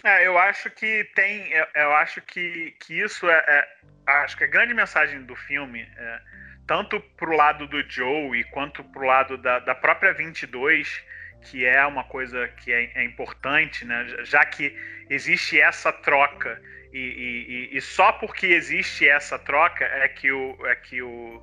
[0.05, 1.51] É, eu acho que tem.
[1.51, 3.67] Eu, eu acho que, que isso é, é,
[4.07, 6.21] Acho que a grande mensagem do filme é
[6.67, 11.05] tanto pro lado do Joe quanto pro lado da, da própria 22,
[11.51, 14.07] que é uma coisa que é, é importante, né?
[14.25, 14.77] já que
[15.09, 16.61] existe essa troca
[16.93, 21.43] e, e, e, só porque existe essa troca é que o, é que o,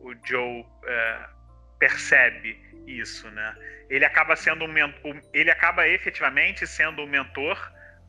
[0.00, 1.18] o Joe é,
[1.78, 3.54] percebe isso, né?
[3.90, 4.74] Ele acaba sendo um
[5.32, 7.58] ele acaba efetivamente sendo o mentor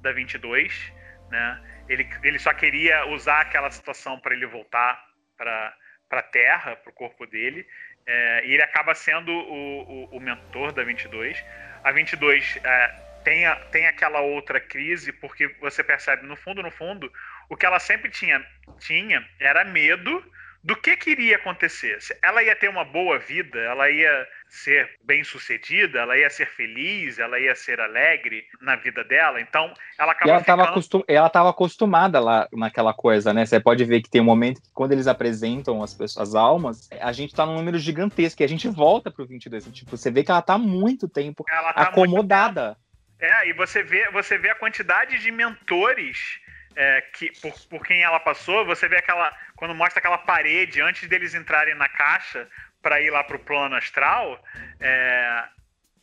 [0.02, 0.93] da 22,
[1.30, 1.62] né?
[1.89, 5.04] Ele, ele só queria usar aquela situação para ele voltar
[5.38, 5.76] para
[6.08, 7.68] para a Terra, para o corpo dele,
[8.08, 9.82] é, e ele acaba sendo o,
[10.14, 11.43] o, o, mentor da 22.
[11.84, 16.70] A 22 é, tem, a, tem aquela outra crise, porque você percebe, no fundo, no
[16.70, 17.12] fundo,
[17.49, 18.45] o que ela sempre tinha,
[18.80, 20.24] tinha era medo
[20.64, 21.97] do que, que iria acontecer.
[22.22, 27.20] Ela ia ter uma boa vida, ela ia ser bem sucedida, ela ia ser feliz,
[27.20, 29.41] ela ia ser alegre na vida dela.
[29.41, 30.32] Então, ela acaba.
[30.32, 31.03] ela estava acostum...
[31.49, 33.45] acostumada lá naquela coisa, né?
[33.45, 36.89] Você pode ver que tem um momento que quando eles apresentam as pessoas, as almas,
[36.99, 39.66] a gente está num número gigantesco e a gente volta pro 22.
[39.66, 42.66] Tipo, você vê que ela está muito tempo tá acomodada.
[42.68, 42.86] Muito...
[43.20, 46.39] É, e você vê, você vê a quantidade de mentores
[46.76, 49.32] é, que, por, por quem ela passou, você vê aquela.
[49.56, 52.47] Quando mostra aquela parede antes deles entrarem na caixa
[52.86, 54.46] para ir lá para o plano astral,
[54.80, 55.44] é,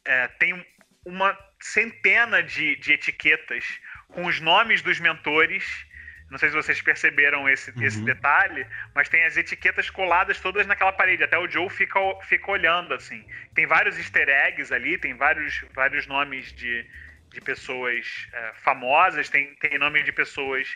[0.05, 0.67] é, tem
[1.07, 3.65] uma centena de, de etiquetas
[4.09, 5.87] com os nomes dos mentores.
[6.29, 7.85] Não sei se vocês perceberam esse, uhum.
[7.85, 8.67] esse detalhe,
[8.97, 11.23] mas tem as etiquetas coladas todas naquela parede.
[11.23, 13.25] Até o Joe fica, fica olhando assim.
[13.55, 16.85] Tem vários easter eggs ali, tem vários, vários nomes de,
[17.29, 20.67] de pessoas é, famosas, tem, tem nome de pessoas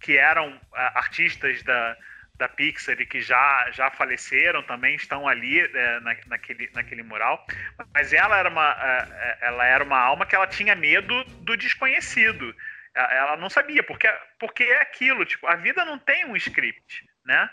[0.00, 1.98] que eram é, artistas da,
[2.40, 7.46] da Pixar e que já, já faleceram também, estão ali é, na, naquele, naquele mural.
[7.92, 11.54] Mas ela era, uma, é, é, ela era uma alma que ela tinha medo do
[11.54, 12.56] desconhecido.
[12.96, 17.06] É, ela não sabia, porque, porque é aquilo, tipo, a vida não tem um script,
[17.26, 17.48] né?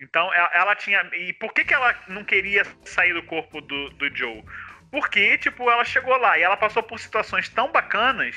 [0.00, 1.08] Então ela, ela tinha.
[1.12, 4.42] E por que, que ela não queria sair do corpo do, do Joe?
[4.90, 8.36] Porque, tipo, ela chegou lá e ela passou por situações tão bacanas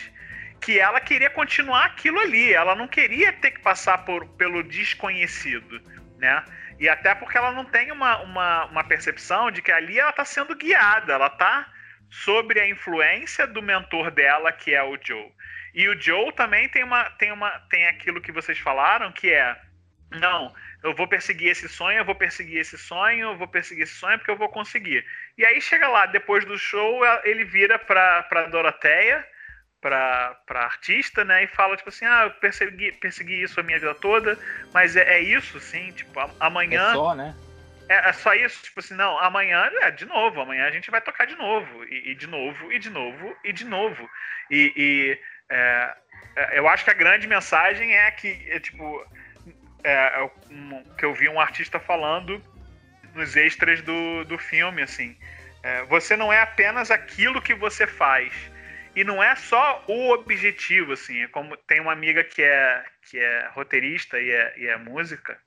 [0.61, 2.53] que ela queria continuar aquilo ali.
[2.53, 5.81] Ela não queria ter que passar por, pelo desconhecido,
[6.17, 6.43] né?
[6.79, 10.25] E até porque ela não tem uma, uma, uma percepção de que ali ela está
[10.25, 11.71] sendo guiada, ela está
[12.09, 15.31] sobre a influência do mentor dela, que é o Joe.
[15.73, 19.57] E o Joe também tem, uma, tem, uma, tem aquilo que vocês falaram, que é
[20.11, 20.53] não,
[20.83, 24.17] eu vou perseguir esse sonho, eu vou perseguir esse sonho, eu vou perseguir esse sonho
[24.17, 25.05] porque eu vou conseguir.
[25.37, 29.25] E aí chega lá, depois do show, ele vira pra, pra Doroteia,
[29.85, 33.77] pra, pra artista, né, e fala, tipo assim, ah, eu persegui, persegui isso a minha
[33.77, 34.35] vida toda,
[34.73, 36.89] mas é, é isso, sim, tipo, amanhã...
[36.89, 37.35] É só, né?
[37.87, 40.99] É, é, só isso, tipo assim, não, amanhã é de novo, amanhã a gente vai
[41.01, 44.09] tocar de novo, e, e de novo, e de novo, e de novo.
[44.49, 45.19] E, e
[45.49, 45.95] é,
[46.35, 49.05] é eu acho que a grande mensagem é que, é, tipo,
[49.83, 52.41] é, é um, que eu vi um artista falando
[53.13, 55.15] nos extras do, do filme, assim.
[55.89, 58.31] Você não é apenas aquilo que você faz.
[58.95, 61.23] E não é só o objetivo, assim.
[61.23, 65.37] É como tem uma amiga que é, que é roteirista e é, e é música.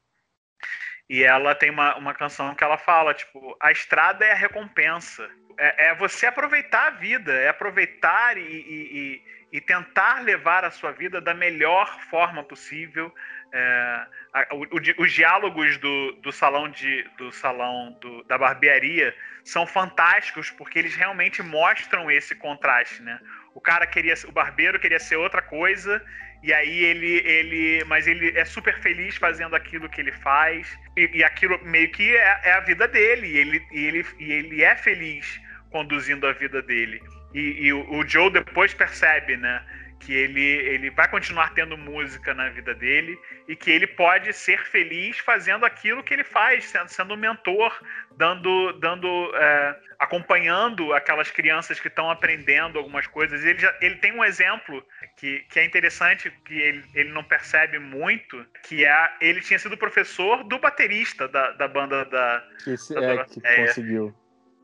[1.09, 5.29] E ela tem uma, uma canção que ela fala, tipo, a estrada é a recompensa.
[5.59, 10.93] É, é você aproveitar a vida, é aproveitar e, e, e, tentar levar a sua
[10.93, 13.13] vida da melhor forma possível.
[13.51, 19.15] É, a, o, o, os diálogos do, do salão, de, do salão do, da barbearia
[19.45, 23.19] são fantásticos porque eles realmente mostram esse contraste, né?
[23.55, 26.03] O cara queria, o barbeiro queria ser outra coisa
[26.43, 31.11] e aí ele, ele, mas ele é super feliz fazendo aquilo que ele faz e,
[31.15, 33.27] e aquilo meio que é, é, a vida dele.
[33.27, 37.03] E ele, e ele, e ele é feliz conduzindo a vida dele.
[37.35, 39.63] E, e o, o Joe depois percebe, né?
[40.01, 44.65] Que ele, ele vai continuar tendo música na vida dele e que ele pode ser
[44.67, 47.79] feliz fazendo aquilo que ele faz, sendo, sendo um mentor,
[48.17, 53.45] dando, dando é, acompanhando aquelas crianças que estão aprendendo algumas coisas.
[53.45, 54.85] Ele, já, ele tem um exemplo
[55.17, 59.77] que, que é interessante, que ele, ele não percebe muito, que é ele tinha sido
[59.77, 62.45] professor do baterista da, da banda da.
[62.67, 64.15] Esse da, é, que é, conseguiu.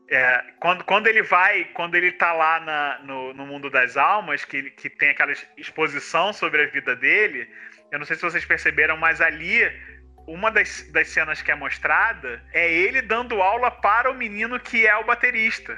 [0.09, 4.45] É, quando, quando ele vai, quando ele tá lá na, no, no mundo das almas,
[4.45, 7.49] que, que tem aquela exposição sobre a vida dele,
[7.91, 9.63] eu não sei se vocês perceberam, mas ali
[10.27, 14.85] uma das, das cenas que é mostrada é ele dando aula para o menino que
[14.85, 15.77] é o baterista.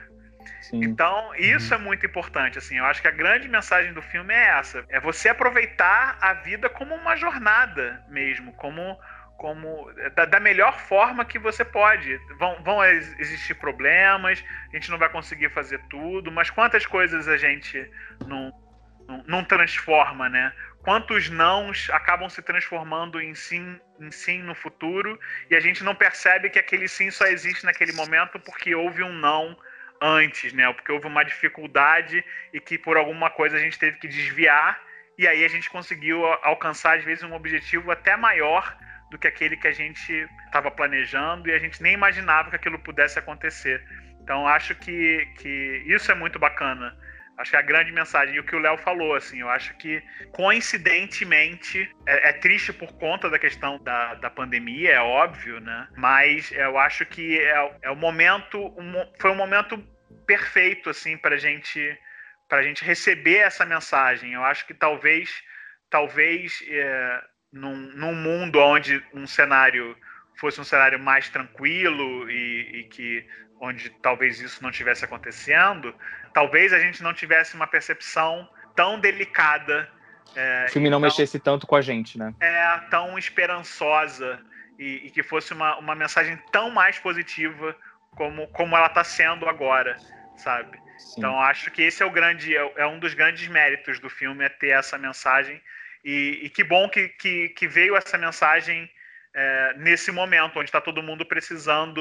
[0.62, 0.84] Sim.
[0.84, 1.82] Então, isso uhum.
[1.82, 5.00] é muito importante, assim, eu acho que a grande mensagem do filme é essa, é
[5.00, 8.98] você aproveitar a vida como uma jornada mesmo, como
[9.38, 12.18] como da, da, melhor forma que você pode.
[12.38, 17.38] Vão, vão existir problemas, a gente não vai conseguir fazer tudo, mas quantas coisas a
[17.38, 17.90] gente
[18.26, 18.52] não,
[19.08, 20.52] não, não transforma, né?
[20.84, 25.20] Quantos nãos acabam se transformando em sim, em sim no futuro
[25.50, 29.14] e a gente não percebe que aquele sim só existe naquele momento porque houve um
[29.14, 29.58] não
[30.02, 30.72] antes, né?
[30.74, 32.24] Porque houve uma dificuldade
[32.54, 34.82] e que por alguma coisa a gente teve que desviar
[35.18, 38.78] e aí a gente conseguiu alcançar às vezes um objetivo até maior
[39.12, 42.80] do que aquele que a gente estava planejando e a gente nem imaginava que aquilo
[42.80, 43.84] pudesse acontecer.
[44.22, 46.95] Então acho que, que isso é muito bacana.
[47.38, 48.36] Acho que é a grande mensagem.
[48.36, 50.01] E o que o Léo falou, assim, eu acho que
[50.32, 55.88] coincidentemente é, é, triste por conta da questão da, da pandemia, é óbvio, né?
[55.95, 59.78] Mas eu acho que é, é o momento, um, foi um momento
[60.26, 61.97] perfeito, assim, para gente,
[62.49, 64.34] a gente receber essa mensagem.
[64.34, 65.43] Eu acho que talvez,
[65.91, 67.22] talvez é,
[67.52, 69.95] num, num mundo onde um cenário
[70.36, 73.26] fosse um cenário mais tranquilo e, e, que
[73.60, 75.93] onde talvez isso não estivesse acontecendo,
[76.34, 79.89] talvez a gente não tivesse uma percepção tão delicada.
[80.36, 82.34] É, o filme não tão, mexesse tanto com a gente, né?
[82.39, 84.39] É, tão esperançosa
[84.78, 87.76] e, e que fosse uma, uma mensagem tão mais positiva
[88.12, 89.98] como, como ela está sendo agora,
[90.36, 90.78] sabe?
[91.00, 91.16] Sim.
[91.20, 94.45] Então acho que esse é o grande, é, é um dos grandes méritos do filme
[94.45, 95.62] é ter essa mensagem
[96.08, 98.89] e, e que bom que, que, que, veio essa mensagem
[99.36, 101.99] é, nesse momento, onde está todo mundo precisando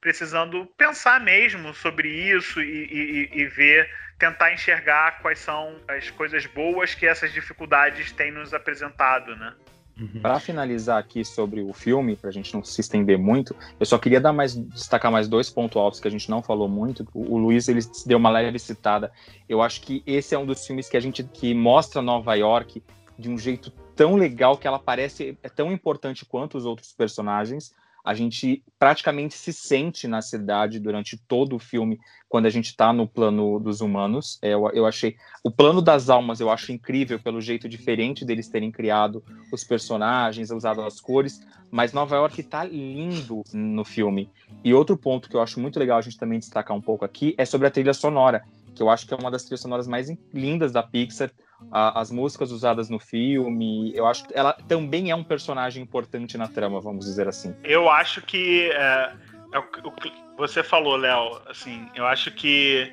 [0.00, 3.88] precisando pensar mesmo sobre isso e, e, e, ver,
[4.18, 9.54] tentar enxergar quais são as coisas boas que essas dificuldades têm nos apresentado, né?
[9.98, 10.20] Uhum.
[10.20, 13.96] Para finalizar aqui sobre o filme, para a gente não se estender muito, eu só
[13.96, 17.06] queria dar mais, destacar mais dois pontos altos que a gente não falou muito.
[17.14, 19.10] O, o Luiz ele deu uma leve citada.
[19.48, 22.82] Eu acho que esse é um dos filmes que a gente que mostra Nova York
[23.18, 27.72] de um jeito tão legal que ela parece é tão importante quanto os outros personagens.
[28.04, 31.98] A gente praticamente se sente na cidade durante todo o filme
[32.28, 34.38] quando a gente está no plano dos humanos.
[34.42, 38.48] É, eu, eu achei o plano das almas eu acho incrível pelo jeito diferente deles
[38.48, 41.40] terem criado os personagens, usado as cores.
[41.70, 44.30] Mas Nova York está lindo no filme.
[44.62, 47.34] E outro ponto que eu acho muito legal a gente também destacar um pouco aqui
[47.38, 48.44] é sobre a trilha sonora,
[48.74, 51.30] que eu acho que é uma das trilhas sonoras mais lindas da Pixar
[51.70, 53.92] a, as músicas usadas no filme.
[53.94, 57.54] Eu acho que ela também é um personagem importante na trama, vamos dizer assim.
[57.64, 59.12] Eu acho que é,
[59.52, 61.40] é o, o, você falou, Léo.
[61.48, 62.92] Assim, eu acho que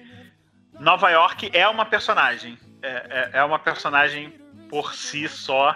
[0.80, 2.58] Nova York é uma personagem.
[2.82, 4.34] É, é, é uma personagem
[4.70, 5.76] por si só.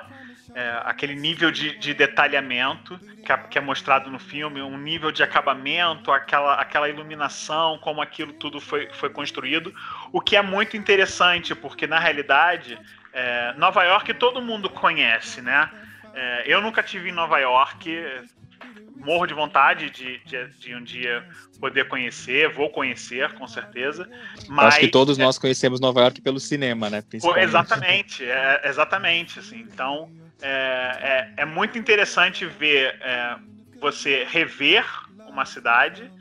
[0.53, 5.11] É, aquele nível de, de detalhamento que, é, que, é mostrado no filme, um nível
[5.11, 9.73] de acabamento, aquela, aquela iluminação, como aquilo tudo foi, foi construído,
[10.13, 12.77] o que é muito interessante, porque na realidade,
[13.11, 15.69] é, Nova York todo mundo conhece, né?
[16.13, 17.89] É, eu nunca tive em Nova York,
[18.97, 21.27] morro de vontade de, de, de, um dia
[21.59, 24.09] poder conhecer, vou conhecer, com certeza.
[24.47, 27.03] Mas, Acho que todos é, nós conhecemos Nova York pelo cinema, né?
[27.37, 29.39] Exatamente, é, exatamente.
[29.39, 29.59] Assim.
[29.59, 30.09] Então,
[30.41, 33.37] é, é, é, muito interessante ver é,
[33.79, 34.85] você rever
[35.27, 36.11] uma cidade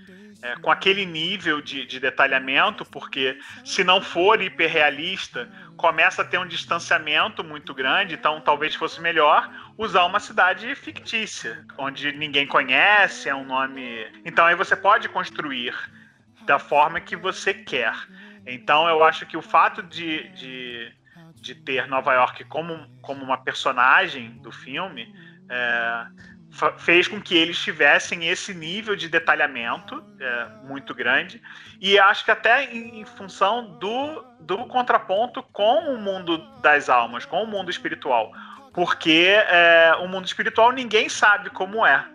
[0.42, 6.38] é, com aquele nível de, de, detalhamento, porque se não for hiperrealista, começa a ter
[6.38, 13.28] um distanciamento muito grande, então talvez fosse melhor usar uma cidade fictícia, onde ninguém conhece,
[13.28, 14.06] é um nome.
[14.24, 15.74] Então aí você pode construir
[16.42, 17.94] da forma que você quer.
[18.46, 20.92] Então eu acho que o fato de, de,
[21.44, 25.14] de ter Nova York como, como uma personagem do filme
[25.48, 26.06] é,
[26.78, 31.42] fez com que eles tivessem esse nível de detalhamento é, muito grande
[31.80, 37.26] e acho que até em, em, função do, do contraponto com o mundo das almas,
[37.26, 38.32] com o mundo espiritual,
[38.72, 42.06] porque é, o mundo espiritual ninguém sabe como é.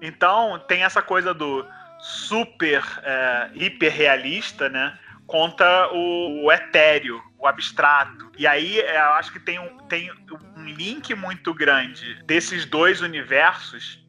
[0.00, 1.66] Então tem essa coisa do
[1.98, 4.98] super é, hiper realista, né?
[5.30, 8.32] Contra o, o etéreo, o abstrato.
[8.36, 10.10] E aí é, eu acho que tem um, tem
[10.56, 14.04] um link muito grande desses dois universos,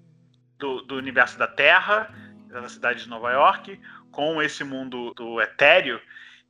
[0.57, 2.11] do, do universo da Terra,
[2.47, 3.79] da cidade de Nova York,
[4.11, 6.01] com esse mundo do etéreo,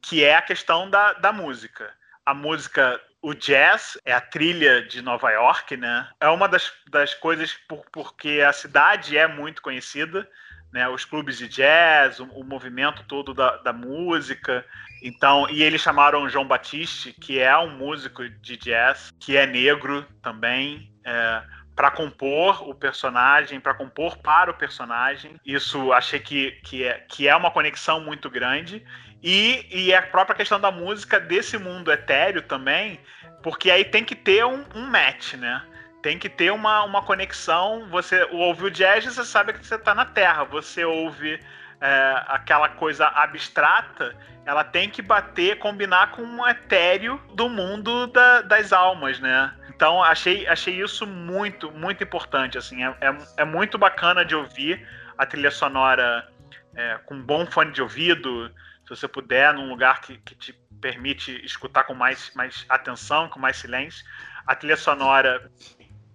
[0.01, 1.93] que é a questão da, da música.
[2.25, 6.09] A música, o jazz, é a trilha de Nova York, né?
[6.19, 10.27] É uma das, das coisas por, porque a cidade é muito conhecida
[10.71, 14.65] né, os clubes de jazz, o, o movimento todo da, da, música.
[15.01, 20.05] Então, e eles chamaram João Batiste, que é um músico de jazz, que é negro
[20.21, 21.43] também, é,
[21.75, 25.35] para compor o personagem, para compor para o personagem.
[25.45, 28.85] Isso achei que, que, é, que é uma conexão muito grande.
[29.23, 32.99] E, e a própria questão da música desse mundo etéreo também,
[33.43, 35.63] porque aí tem que ter um, um match, né?
[36.01, 37.87] Tem que ter uma, uma conexão.
[37.89, 40.43] Você ouve o jazz, você sabe que você está na Terra.
[40.45, 41.39] Você ouve
[41.81, 48.41] é, aquela coisa abstrata, ela tem que bater, combinar com um etéreo do mundo da,
[48.41, 49.53] das almas, né?
[49.69, 52.57] Então achei, achei isso muito, muito importante.
[52.57, 54.87] Assim, é, é, é muito bacana de ouvir
[55.17, 56.27] a trilha sonora
[56.75, 58.49] é, com um bom fone de ouvido.
[58.83, 63.39] Se você puder, num lugar que, que te permite escutar com mais, mais atenção, com
[63.39, 64.05] mais silêncio.
[64.45, 65.51] A trilha sonora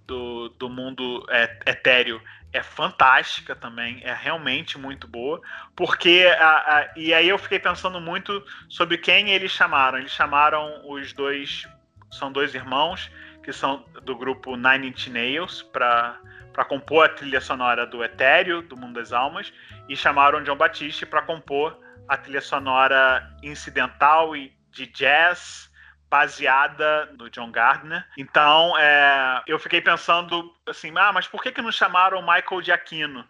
[0.07, 2.21] do, do mundo é, etéreo
[2.53, 5.41] é fantástica também, é realmente muito boa,
[5.75, 9.99] porque a, a, e aí eu fiquei pensando muito sobre quem eles chamaram.
[9.99, 11.69] Eles chamaram os dois,
[12.11, 13.11] são dois irmãos
[13.43, 16.19] que são do grupo Nine Inch Nails para
[16.53, 19.53] para compor a trilha sonora do Etéreo, do Mundo das Almas,
[19.91, 21.79] e chamaram John Batiste para compor
[22.09, 25.71] a trilha sonora incidental e de jazz
[26.09, 28.05] baseada no John Gardner.
[28.17, 33.27] Então, é, eu fiquei pensando assim, ah, mas por que, que não chamaram Michael Giacchino?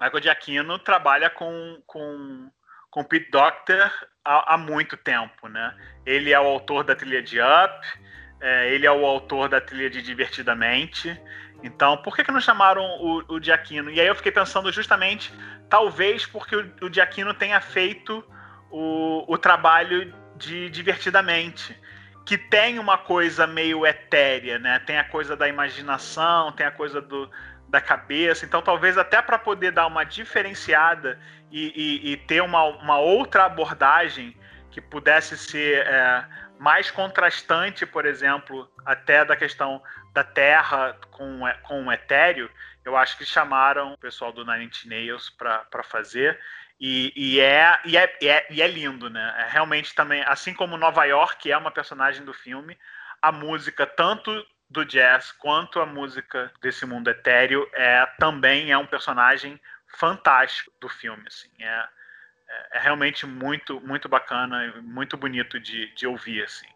[0.00, 2.50] Michael Giacchino trabalha com, com,
[2.90, 3.90] com Pete Docter
[4.24, 5.74] há, há, muito tempo, né?
[6.04, 7.86] Ele é o autor da trilha de Up,
[8.40, 11.18] é, ele é o autor da trilha de Divertidamente.
[11.62, 13.90] Então, por que, que não chamaram o, o Giacchino?
[13.90, 15.32] E aí eu fiquei pensando justamente,
[15.68, 18.24] talvez porque o, o tenha feito
[18.70, 21.78] o, o trabalho de Divertidamente,
[22.24, 24.78] que tem uma coisa meio etérea, né?
[24.80, 27.30] Tem a coisa da imaginação, tem a coisa do,
[27.68, 28.44] da cabeça.
[28.44, 31.18] Então, talvez até para poder dar uma diferenciada
[31.50, 34.36] e, e, e, ter uma, uma outra abordagem
[34.70, 36.24] que pudesse ser é,
[36.58, 39.80] mais contrastante, por exemplo, até da questão
[40.12, 42.50] da Terra com, com o etéreo,
[42.84, 46.38] eu acho que chamaram o pessoal do Nine Inch Nails para fazer.
[46.78, 49.34] E, e, é, e, é, e, é, e é lindo, né?
[49.38, 52.76] É realmente também, assim como Nova York é uma personagem do filme,
[53.22, 58.86] a música, tanto do jazz quanto a música desse mundo etéreo, é, também é um
[58.86, 59.60] personagem
[59.98, 61.22] fantástico do filme.
[61.26, 61.48] Assim.
[61.60, 61.84] É,
[62.48, 66.44] é, é realmente muito, muito bacana, muito bonito de, de ouvir.
[66.44, 66.66] Assim.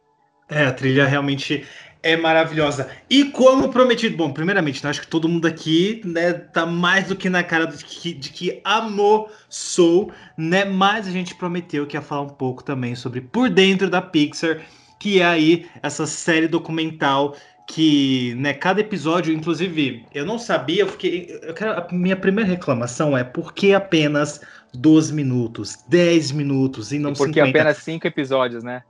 [0.48, 1.68] É, a trilha realmente
[2.02, 2.88] é maravilhosa.
[3.08, 7.16] E como prometido, bom, primeiramente, né, acho que todo mundo aqui, né, tá mais do
[7.16, 10.64] que na cara de que, de que amou Soul, né?
[10.64, 14.60] Mas a gente prometeu que ia falar um pouco também sobre Por Dentro da Pixar,
[14.98, 17.36] que é aí essa série documental
[17.66, 22.50] que, né, cada episódio, inclusive, eu não sabia, eu fiquei, eu quero, a minha primeira
[22.50, 24.40] reclamação é por que apenas
[24.74, 27.48] 12 minutos, 10 minutos e não e porque 50?
[27.48, 28.82] apenas 5 episódios, né?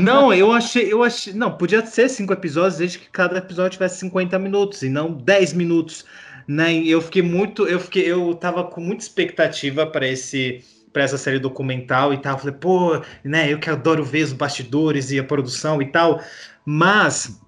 [0.00, 1.32] Não, eu achei, eu achei.
[1.32, 5.52] Não, podia ser cinco episódios, desde que cada episódio tivesse 50 minutos e não 10
[5.54, 6.04] minutos.
[6.46, 6.74] Né?
[6.74, 7.66] Eu fiquei muito.
[7.66, 10.62] Eu fiquei, eu tava com muita expectativa para esse
[10.92, 12.38] para essa série documental e tal.
[12.38, 16.22] Falei, pô, né, eu que adoro ver os bastidores e a produção e tal.
[16.64, 17.40] Mas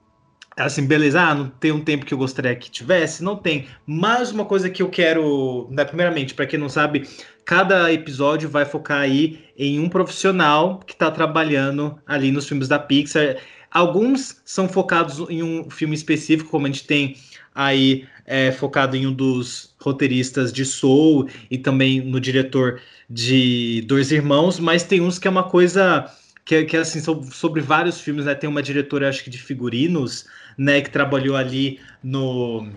[0.57, 3.69] assim, beleza, ah, não tem um tempo que eu gostaria que tivesse, não tem.
[3.87, 7.07] Mas uma coisa que eu quero, né, primeiramente, para quem não sabe,
[7.47, 12.79] cada episódio vai focar aí em um profissional que está trabalhando ali nos filmes da
[12.79, 13.37] Pixar.
[13.71, 17.17] Alguns são focados em um filme específico, como a gente tem
[17.55, 24.11] aí é, focado em um dos roteiristas de Soul e também no diretor de Dois
[24.11, 26.11] Irmãos, mas tem uns que é uma coisa
[26.45, 28.35] que, que assim, sobre vários filmes, né?
[28.35, 30.27] Tem uma diretora, acho que de figurinos,
[30.59, 32.69] né, que trabalhou ali no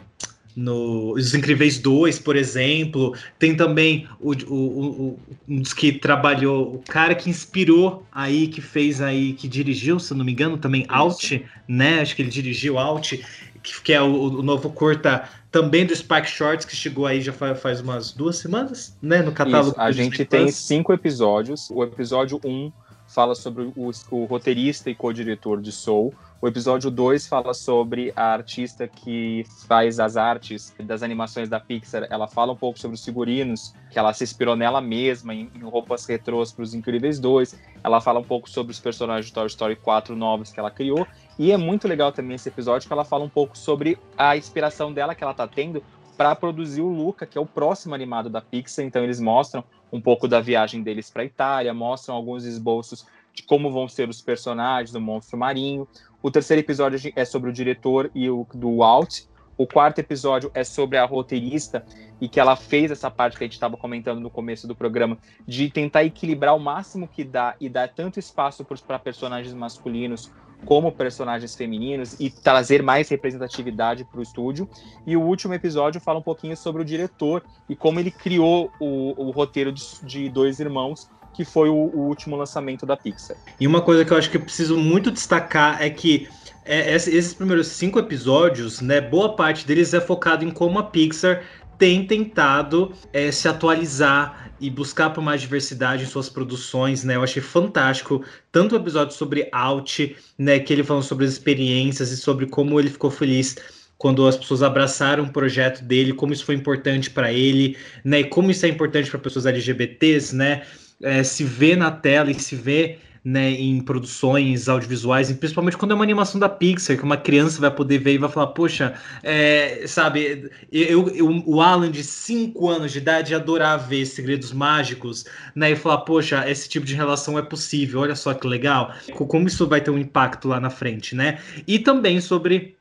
[0.59, 3.15] no Os Incríveis 2, por exemplo.
[3.37, 8.59] Tem também o, o, o, um dos que trabalhou, o cara que inspirou aí, que
[8.59, 10.93] fez aí, que dirigiu, se não me engano, também Isso.
[10.93, 12.01] Out, né?
[12.01, 13.25] Acho que ele dirigiu Out,
[13.63, 17.31] que, que é o, o, novo curta também do Spike Shorts, que chegou aí já
[17.31, 19.21] faz, umas duas semanas, né?
[19.21, 19.71] No catálogo.
[19.71, 21.69] Isso, a gente tem cinco episódios.
[21.71, 22.71] O episódio 1 um
[23.07, 26.13] fala sobre o, o roteirista e co-diretor de Soul.
[26.41, 32.07] O episódio 2 fala sobre a artista que faz as artes das animações da Pixar.
[32.09, 35.59] Ela fala um pouco sobre os figurinos, que ela se inspirou nela mesma, em, em
[35.59, 37.59] roupas retrôs para os Incríveis 2.
[37.83, 41.05] Ela fala um pouco sobre os personagens de Toy Story 4 novos que ela criou.
[41.37, 44.93] E é muito legal também esse episódio que ela fala um pouco sobre a inspiração
[44.93, 45.83] dela que ela está tendo
[46.15, 48.85] para produzir o Luca, que é o próximo animado da Pixar.
[48.85, 49.61] Então eles mostram
[49.91, 53.05] um pouco da viagem deles para Itália, mostram alguns esboços
[53.39, 55.87] de como vão ser os personagens do monstro marinho.
[56.21, 59.21] O terceiro episódio é sobre o diretor e o do Walt.
[59.57, 61.85] O quarto episódio é sobre a roteirista
[62.19, 65.17] e que ela fez essa parte que a gente estava comentando no começo do programa,
[65.47, 70.31] de tentar equilibrar o máximo que dá e dar tanto espaço para personagens masculinos
[70.65, 74.69] como personagens femininos e trazer mais representatividade para o estúdio.
[75.07, 79.13] E o último episódio fala um pouquinho sobre o diretor e como ele criou o,
[79.17, 83.37] o roteiro de, de Dois Irmãos, que foi o, o, último lançamento da Pixar.
[83.59, 86.27] E uma coisa que eu acho que eu preciso muito destacar é que
[86.65, 91.43] é, esses primeiros cinco episódios, né, boa parte deles é focado em como a Pixar
[91.77, 97.15] tem tentado é, se atualizar e buscar por mais diversidade em suas produções, né?
[97.15, 98.21] Eu achei fantástico
[98.51, 102.77] tanto o episódio sobre Out, né, que ele falou sobre as experiências e sobre como
[102.77, 103.55] ele ficou feliz
[103.97, 108.21] quando as pessoas abraçaram o projeto dele, como isso foi importante para ele, né?
[108.21, 110.63] E como isso é importante para pessoas LGBTs, né?
[111.01, 115.95] É, se vê na tela e se vê né, em produções audiovisuais, principalmente quando é
[115.95, 119.83] uma animação da Pixar, que uma criança vai poder ver e vai falar, poxa, é,
[119.87, 125.25] sabe, eu, eu, o Alan de 5 anos de idade ia adorar ver Segredos Mágicos,
[125.53, 129.47] né, e falar, poxa, esse tipo de relação é possível, olha só que legal, como
[129.47, 132.77] isso vai ter um impacto lá na frente, né, e também sobre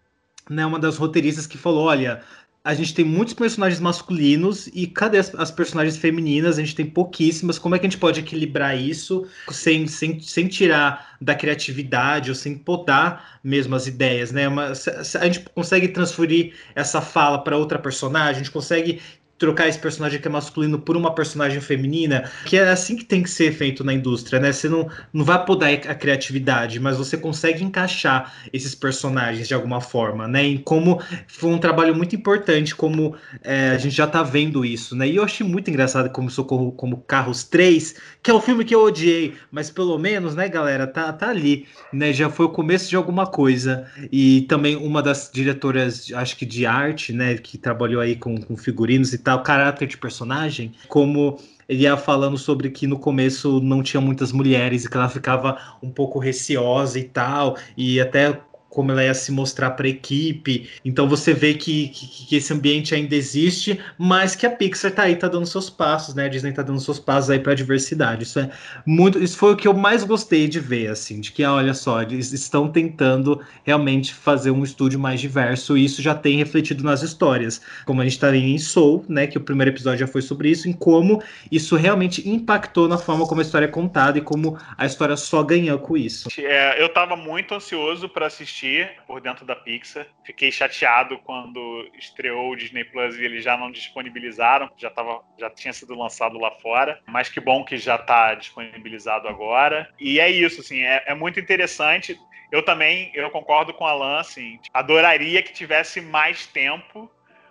[0.49, 2.23] né, uma das roteiristas que falou, olha,
[2.65, 6.59] a gente tem muitos personagens masculinos e cadê as, as, personagens femininas?
[6.59, 7.59] A gente tem pouquíssimas.
[7.59, 12.35] Como é que a gente pode equilibrar isso sem, sem, sem tirar da criatividade ou
[12.35, 14.47] sem podar mesmo as ideias, né?
[14.47, 19.01] Uma, a gente consegue transferir essa fala para outra personagem, a gente consegue
[19.39, 23.23] trocar esse personagem que é masculino por uma personagem feminina, que é assim que tem
[23.23, 24.53] que ser feito na indústria, né?
[24.53, 29.81] Você não, não vai podar a criatividade, mas você consegue encaixar esses personagens de alguma
[29.81, 30.45] forma, né?
[30.45, 34.97] E como foi um trabalho muito importante, como é, a gente já tá vendo isso,
[34.97, 35.07] né?
[35.09, 38.65] E eu achei muito engraçado como Socorro como Carros 3, que é o um filme
[38.65, 42.13] que eu odiei, mas pelo menos, né, galera, tá, tá ali, né?
[42.13, 43.87] Já foi o começo de alguma coisa.
[44.11, 48.57] E também uma das diretoras, acho que de arte, né, que trabalhou aí com, com
[48.57, 53.83] figurinos e tal, caráter de personagem, como ele ia falando sobre que no começo não
[53.83, 58.93] tinha muitas mulheres e que ela ficava um pouco receosa e tal, e até como
[58.93, 60.69] ela ia se mostrar para a equipe.
[60.85, 65.03] Então você vê que, que, que, esse ambiente ainda existe, mas que a Pixar tá
[65.03, 66.27] aí, tá dando seus passos, né?
[66.27, 68.25] A Disney tá dando seus passos aí para a diversidade.
[68.25, 68.51] Isso é
[68.85, 72.03] muito, isso foi o que eu mais gostei de ver, assim, de que olha só,
[72.03, 77.03] eles estão tentando realmente fazer um estúdio mais diverso e isso já tem refletido nas
[77.03, 77.61] histórias.
[77.87, 79.27] Como a gente tá em Soul, né?
[79.27, 83.27] Que o primeiro episódio já foi sobre isso, em como isso realmente impactou na forma
[83.27, 86.29] como a história é contada e como a história só ganhou com isso.
[86.39, 90.07] É, eu tava muito ansioso para assistir assistir por dentro da Pixar.
[90.25, 95.49] Fiquei chateado quando estreou o Disney Plus e eles já não disponibilizaram, já, tava, já
[95.49, 97.01] tinha sido lançado lá fora.
[97.07, 99.89] Mas que bom que já está disponibilizado agora.
[99.99, 102.19] E é isso, assim, é, é muito interessante.
[102.51, 107.11] Eu também, eu concordo com a Alan, assim, adoraria que tivesse mais tempo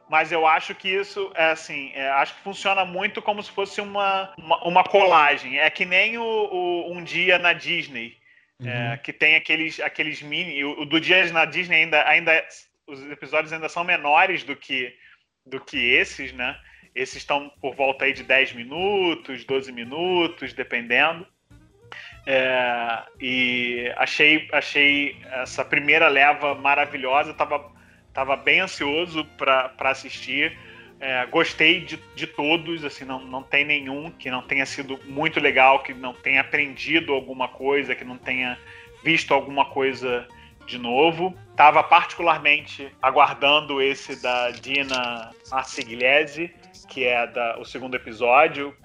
[0.09, 3.81] mas eu acho que isso é assim, é, acho que funciona muito como se fosse
[3.81, 5.59] uma, uma, uma colagem.
[5.59, 8.15] É que nem o, o, um dia na Disney,
[8.59, 8.69] uhum.
[8.69, 10.63] É, que tem aqueles, aqueles mini.
[10.63, 12.47] O, o do Dias na Disney ainda, ainda.
[12.85, 14.95] Os episódios ainda são menores do que,
[15.45, 16.57] do que esses, né?
[16.95, 21.27] Esses estão por volta aí de 10 minutos, 12 minutos, dependendo.
[22.25, 27.33] É, e achei, achei essa primeira leva maravilhosa.
[27.33, 27.71] Tava,
[28.13, 30.57] tava bem ansioso para assistir.
[30.99, 35.39] É, gostei de, de todos, assim, não, não tem nenhum que não tenha sido muito
[35.39, 38.57] legal, que não tenha aprendido alguma coisa, que não tenha
[39.03, 40.27] visto alguma coisa
[40.65, 41.37] de novo.
[41.55, 46.53] Tava particularmente aguardando esse da Dina Marsigliese,
[46.89, 48.75] que é da, o segundo episódio,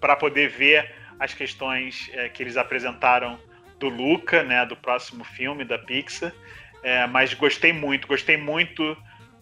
[0.00, 3.38] para poder ver as questões é, que eles apresentaram
[3.78, 6.32] do Luca, né, do próximo filme da Pixar.
[6.82, 8.96] É, mas gostei muito, gostei muito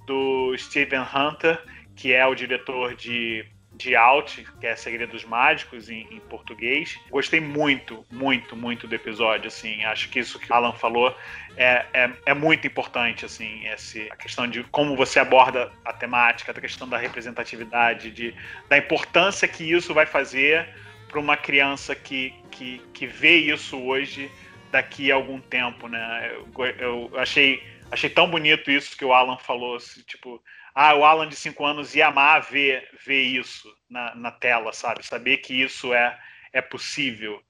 [0.06, 1.62] do Steven Hunter,
[1.96, 6.98] que é o diretor de, de Out, que é Segredos Mágicos em, em, português.
[7.10, 9.84] Gostei muito, muito, muito do episódio, assim.
[9.84, 11.14] Acho que isso que o Alan falou
[11.56, 16.52] é, é, é muito importante, assim, esse, a questão de como você aborda a temática,
[16.52, 18.34] a questão da representatividade, de,
[18.68, 20.68] da importância que isso vai fazer
[21.08, 24.30] para uma criança que, que, que vê isso hoje
[24.70, 26.32] daqui a algum tempo, né?
[26.32, 30.40] Eu, eu, achei, achei tão bonito isso que o Alan falou, assim, tipo,
[30.74, 35.04] ah, o Alan de 5 anos ia amar ver, ver isso na, na tela, sabe?
[35.04, 36.18] Saber que isso é,
[36.52, 37.40] é possível.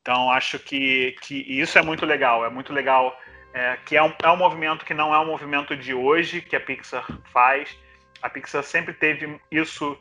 [0.00, 3.18] Então, acho que, que isso é muito legal, é muito legal
[3.52, 6.54] é, que é um, é um movimento que não é um movimento de hoje que
[6.54, 7.74] a Pixar faz.
[8.20, 9.98] A Pixar sempre teve isso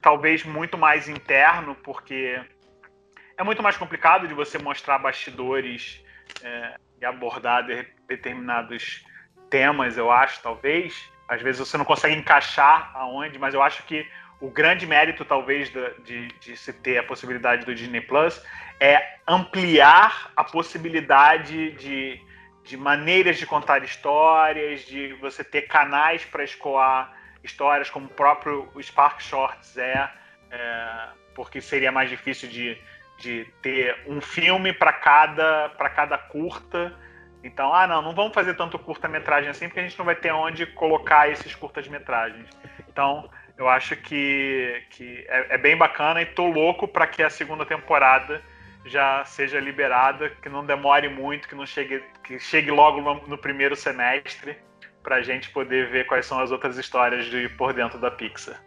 [0.00, 2.40] talvez muito mais interno, porque
[3.36, 6.02] é muito mais complicado de você mostrar bastidores
[6.42, 9.04] é, e abordar de, determinados
[9.50, 11.12] temas, eu acho, talvez.
[11.28, 14.06] Às vezes você não consegue encaixar aonde, mas eu acho que
[14.40, 15.70] o grande mérito, talvez,
[16.04, 18.40] de, de, se ter a possibilidade do Disney Plus
[18.80, 22.20] é ampliar a possibilidade de,
[22.62, 27.12] de maneiras de contar histórias, de você ter canais para escoar
[27.42, 30.10] histórias, como o próprio Spark Shorts é,
[30.50, 32.78] é porque seria mais difícil de,
[33.18, 36.96] de ter um filme para cada, cada curta.
[37.42, 40.32] Então, ah, não, não vamos fazer tanto curta-metragem assim, porque a gente não vai ter
[40.32, 42.48] onde colocar esses curtas-metragens.
[42.88, 47.30] Então, eu acho que, que é, é bem bacana e tô louco para que a
[47.30, 48.42] segunda temporada
[48.84, 53.38] já seja liberada, que não demore muito, que não chegue, que chegue logo no, no
[53.38, 54.56] primeiro semestre
[55.02, 58.60] pra gente poder ver quais são as outras histórias de por dentro da Pixar.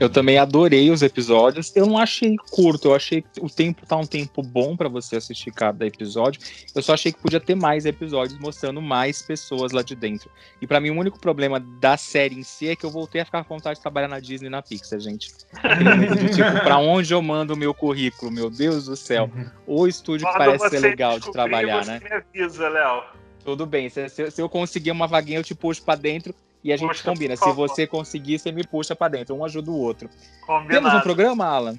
[0.00, 1.74] Eu também adorei os episódios.
[1.76, 5.16] Eu não achei curto, eu achei que o tempo tá um tempo bom para você
[5.16, 6.40] assistir cada episódio.
[6.74, 10.30] Eu só achei que podia ter mais episódios mostrando mais pessoas lá de dentro.
[10.62, 13.24] E para mim o único problema da série em si é que eu voltei a
[13.24, 15.28] ficar com vontade de trabalhar na Disney e na Pixar, gente.
[15.28, 19.30] de, tipo, para onde eu mando o meu currículo, meu Deus do céu.
[19.66, 22.00] O estúdio que parece ser legal de trabalhar, você né?
[22.02, 23.02] Me avisa, Léo.
[23.44, 26.34] Tudo bem, se, se, se eu conseguir uma vaguinha, eu te puxo para dentro
[26.66, 27.36] e a gente puxa, combina.
[27.36, 29.36] Se você conseguir, você me puxa para dentro.
[29.36, 30.10] Um ajuda o outro.
[30.44, 30.68] Combinado.
[30.68, 31.78] Temos um programa, Alan?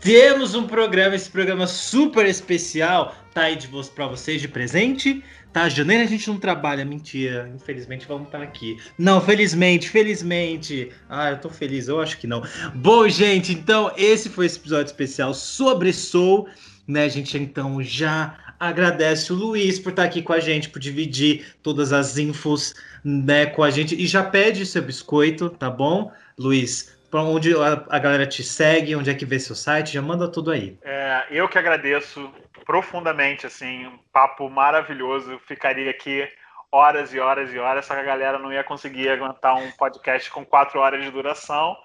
[0.00, 3.14] Temos um programa, esse programa super especial.
[3.32, 5.22] Tá aí de para vocês de presente.
[5.52, 7.48] Tá, janeiro a gente não trabalha, mentira.
[7.54, 8.76] Infelizmente vamos estar tá aqui.
[8.98, 10.90] Não, felizmente, felizmente.
[11.08, 12.42] Ah, eu tô feliz, eu acho que não.
[12.74, 16.48] Bom, gente, então esse foi esse episódio especial sobre Soul,
[16.84, 17.04] né?
[17.04, 21.56] A gente então já agradece o Luiz por estar aqui com a gente, por dividir
[21.62, 23.94] todas as infos né, com a gente.
[23.94, 26.96] E já pede seu biscoito, tá bom, Luiz?
[27.10, 30.50] Para onde a, galera te segue, onde é que vê seu site, já manda tudo
[30.50, 30.76] aí.
[30.82, 32.30] É, eu que agradeço
[32.64, 35.38] profundamente, assim, um papo maravilhoso.
[35.46, 36.28] Ficaria aqui
[36.70, 40.30] horas e horas e horas, só que a galera não ia conseguir aguentar um podcast
[40.30, 41.76] com quatro horas de duração.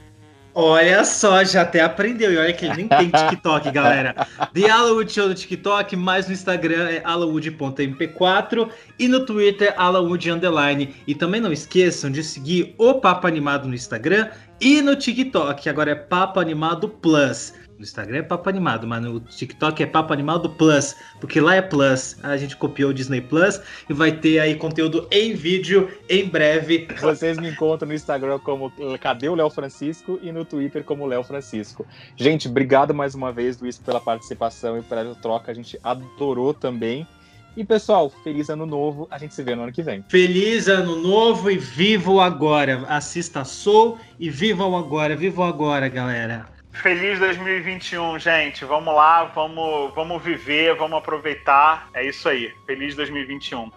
[0.62, 2.30] Olha só, já até aprendeu.
[2.30, 4.14] E olha que ele nem tem TikTok, galera.
[4.52, 10.94] The Alawood Show no TikTok, mais no Instagram é alawood.mp4 e no Twitter alawood underline.
[11.06, 14.28] E também não esqueçam de seguir o Papo Animado no Instagram
[14.60, 17.54] e no TikTok, que agora é Papo Animado Plus.
[17.80, 21.62] No Instagram é Papo Animado, mas no TikTok é Papo Animado Plus, porque lá é
[21.62, 22.14] Plus.
[22.22, 23.58] A gente copiou o Disney Plus
[23.88, 26.86] e vai ter aí conteúdo em vídeo em breve.
[27.00, 28.70] Vocês me encontram no Instagram como
[29.00, 31.86] Cadê o Léo Francisco e no Twitter como Léo Francisco.
[32.16, 35.50] Gente, obrigado mais uma vez, Luiz, pela participação e pela troca.
[35.50, 37.08] A gente adorou também.
[37.56, 39.08] E pessoal, feliz ano novo.
[39.10, 40.04] A gente se vê no ano que vem.
[40.06, 42.84] Feliz ano novo e viva o agora.
[42.88, 45.16] Assista Soul e viva o agora.
[45.16, 46.59] Viva o agora, galera.
[46.72, 48.64] Feliz 2021, gente.
[48.64, 51.88] Vamos lá, vamos, vamos viver, vamos aproveitar.
[51.92, 52.52] É isso aí.
[52.66, 53.70] Feliz 2021.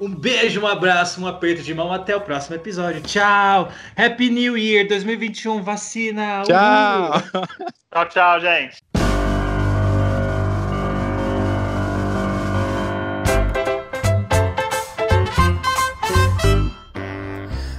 [0.00, 1.92] Um beijo, um abraço, um aperto de mão.
[1.92, 3.02] Até o próximo episódio.
[3.02, 3.70] Tchau.
[3.96, 5.62] Happy New Year 2021.
[5.62, 6.42] Vacina.
[6.44, 7.44] Tchau.
[7.92, 8.78] tchau, tchau, gente.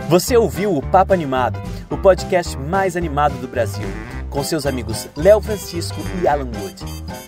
[0.10, 3.88] Você ouviu o Papo Animado, o podcast mais animado do Brasil
[4.30, 6.84] com seus amigos Léo Francisco e Alan Wood.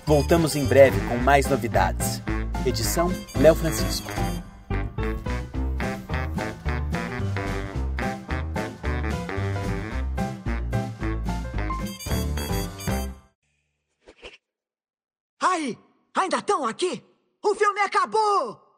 [0.05, 2.21] Voltamos em breve com mais novidades.
[2.65, 4.11] Edição Léo Francisco.
[15.41, 15.77] Aí,
[16.15, 17.03] ainda estão aqui?
[17.43, 18.70] O filme acabou!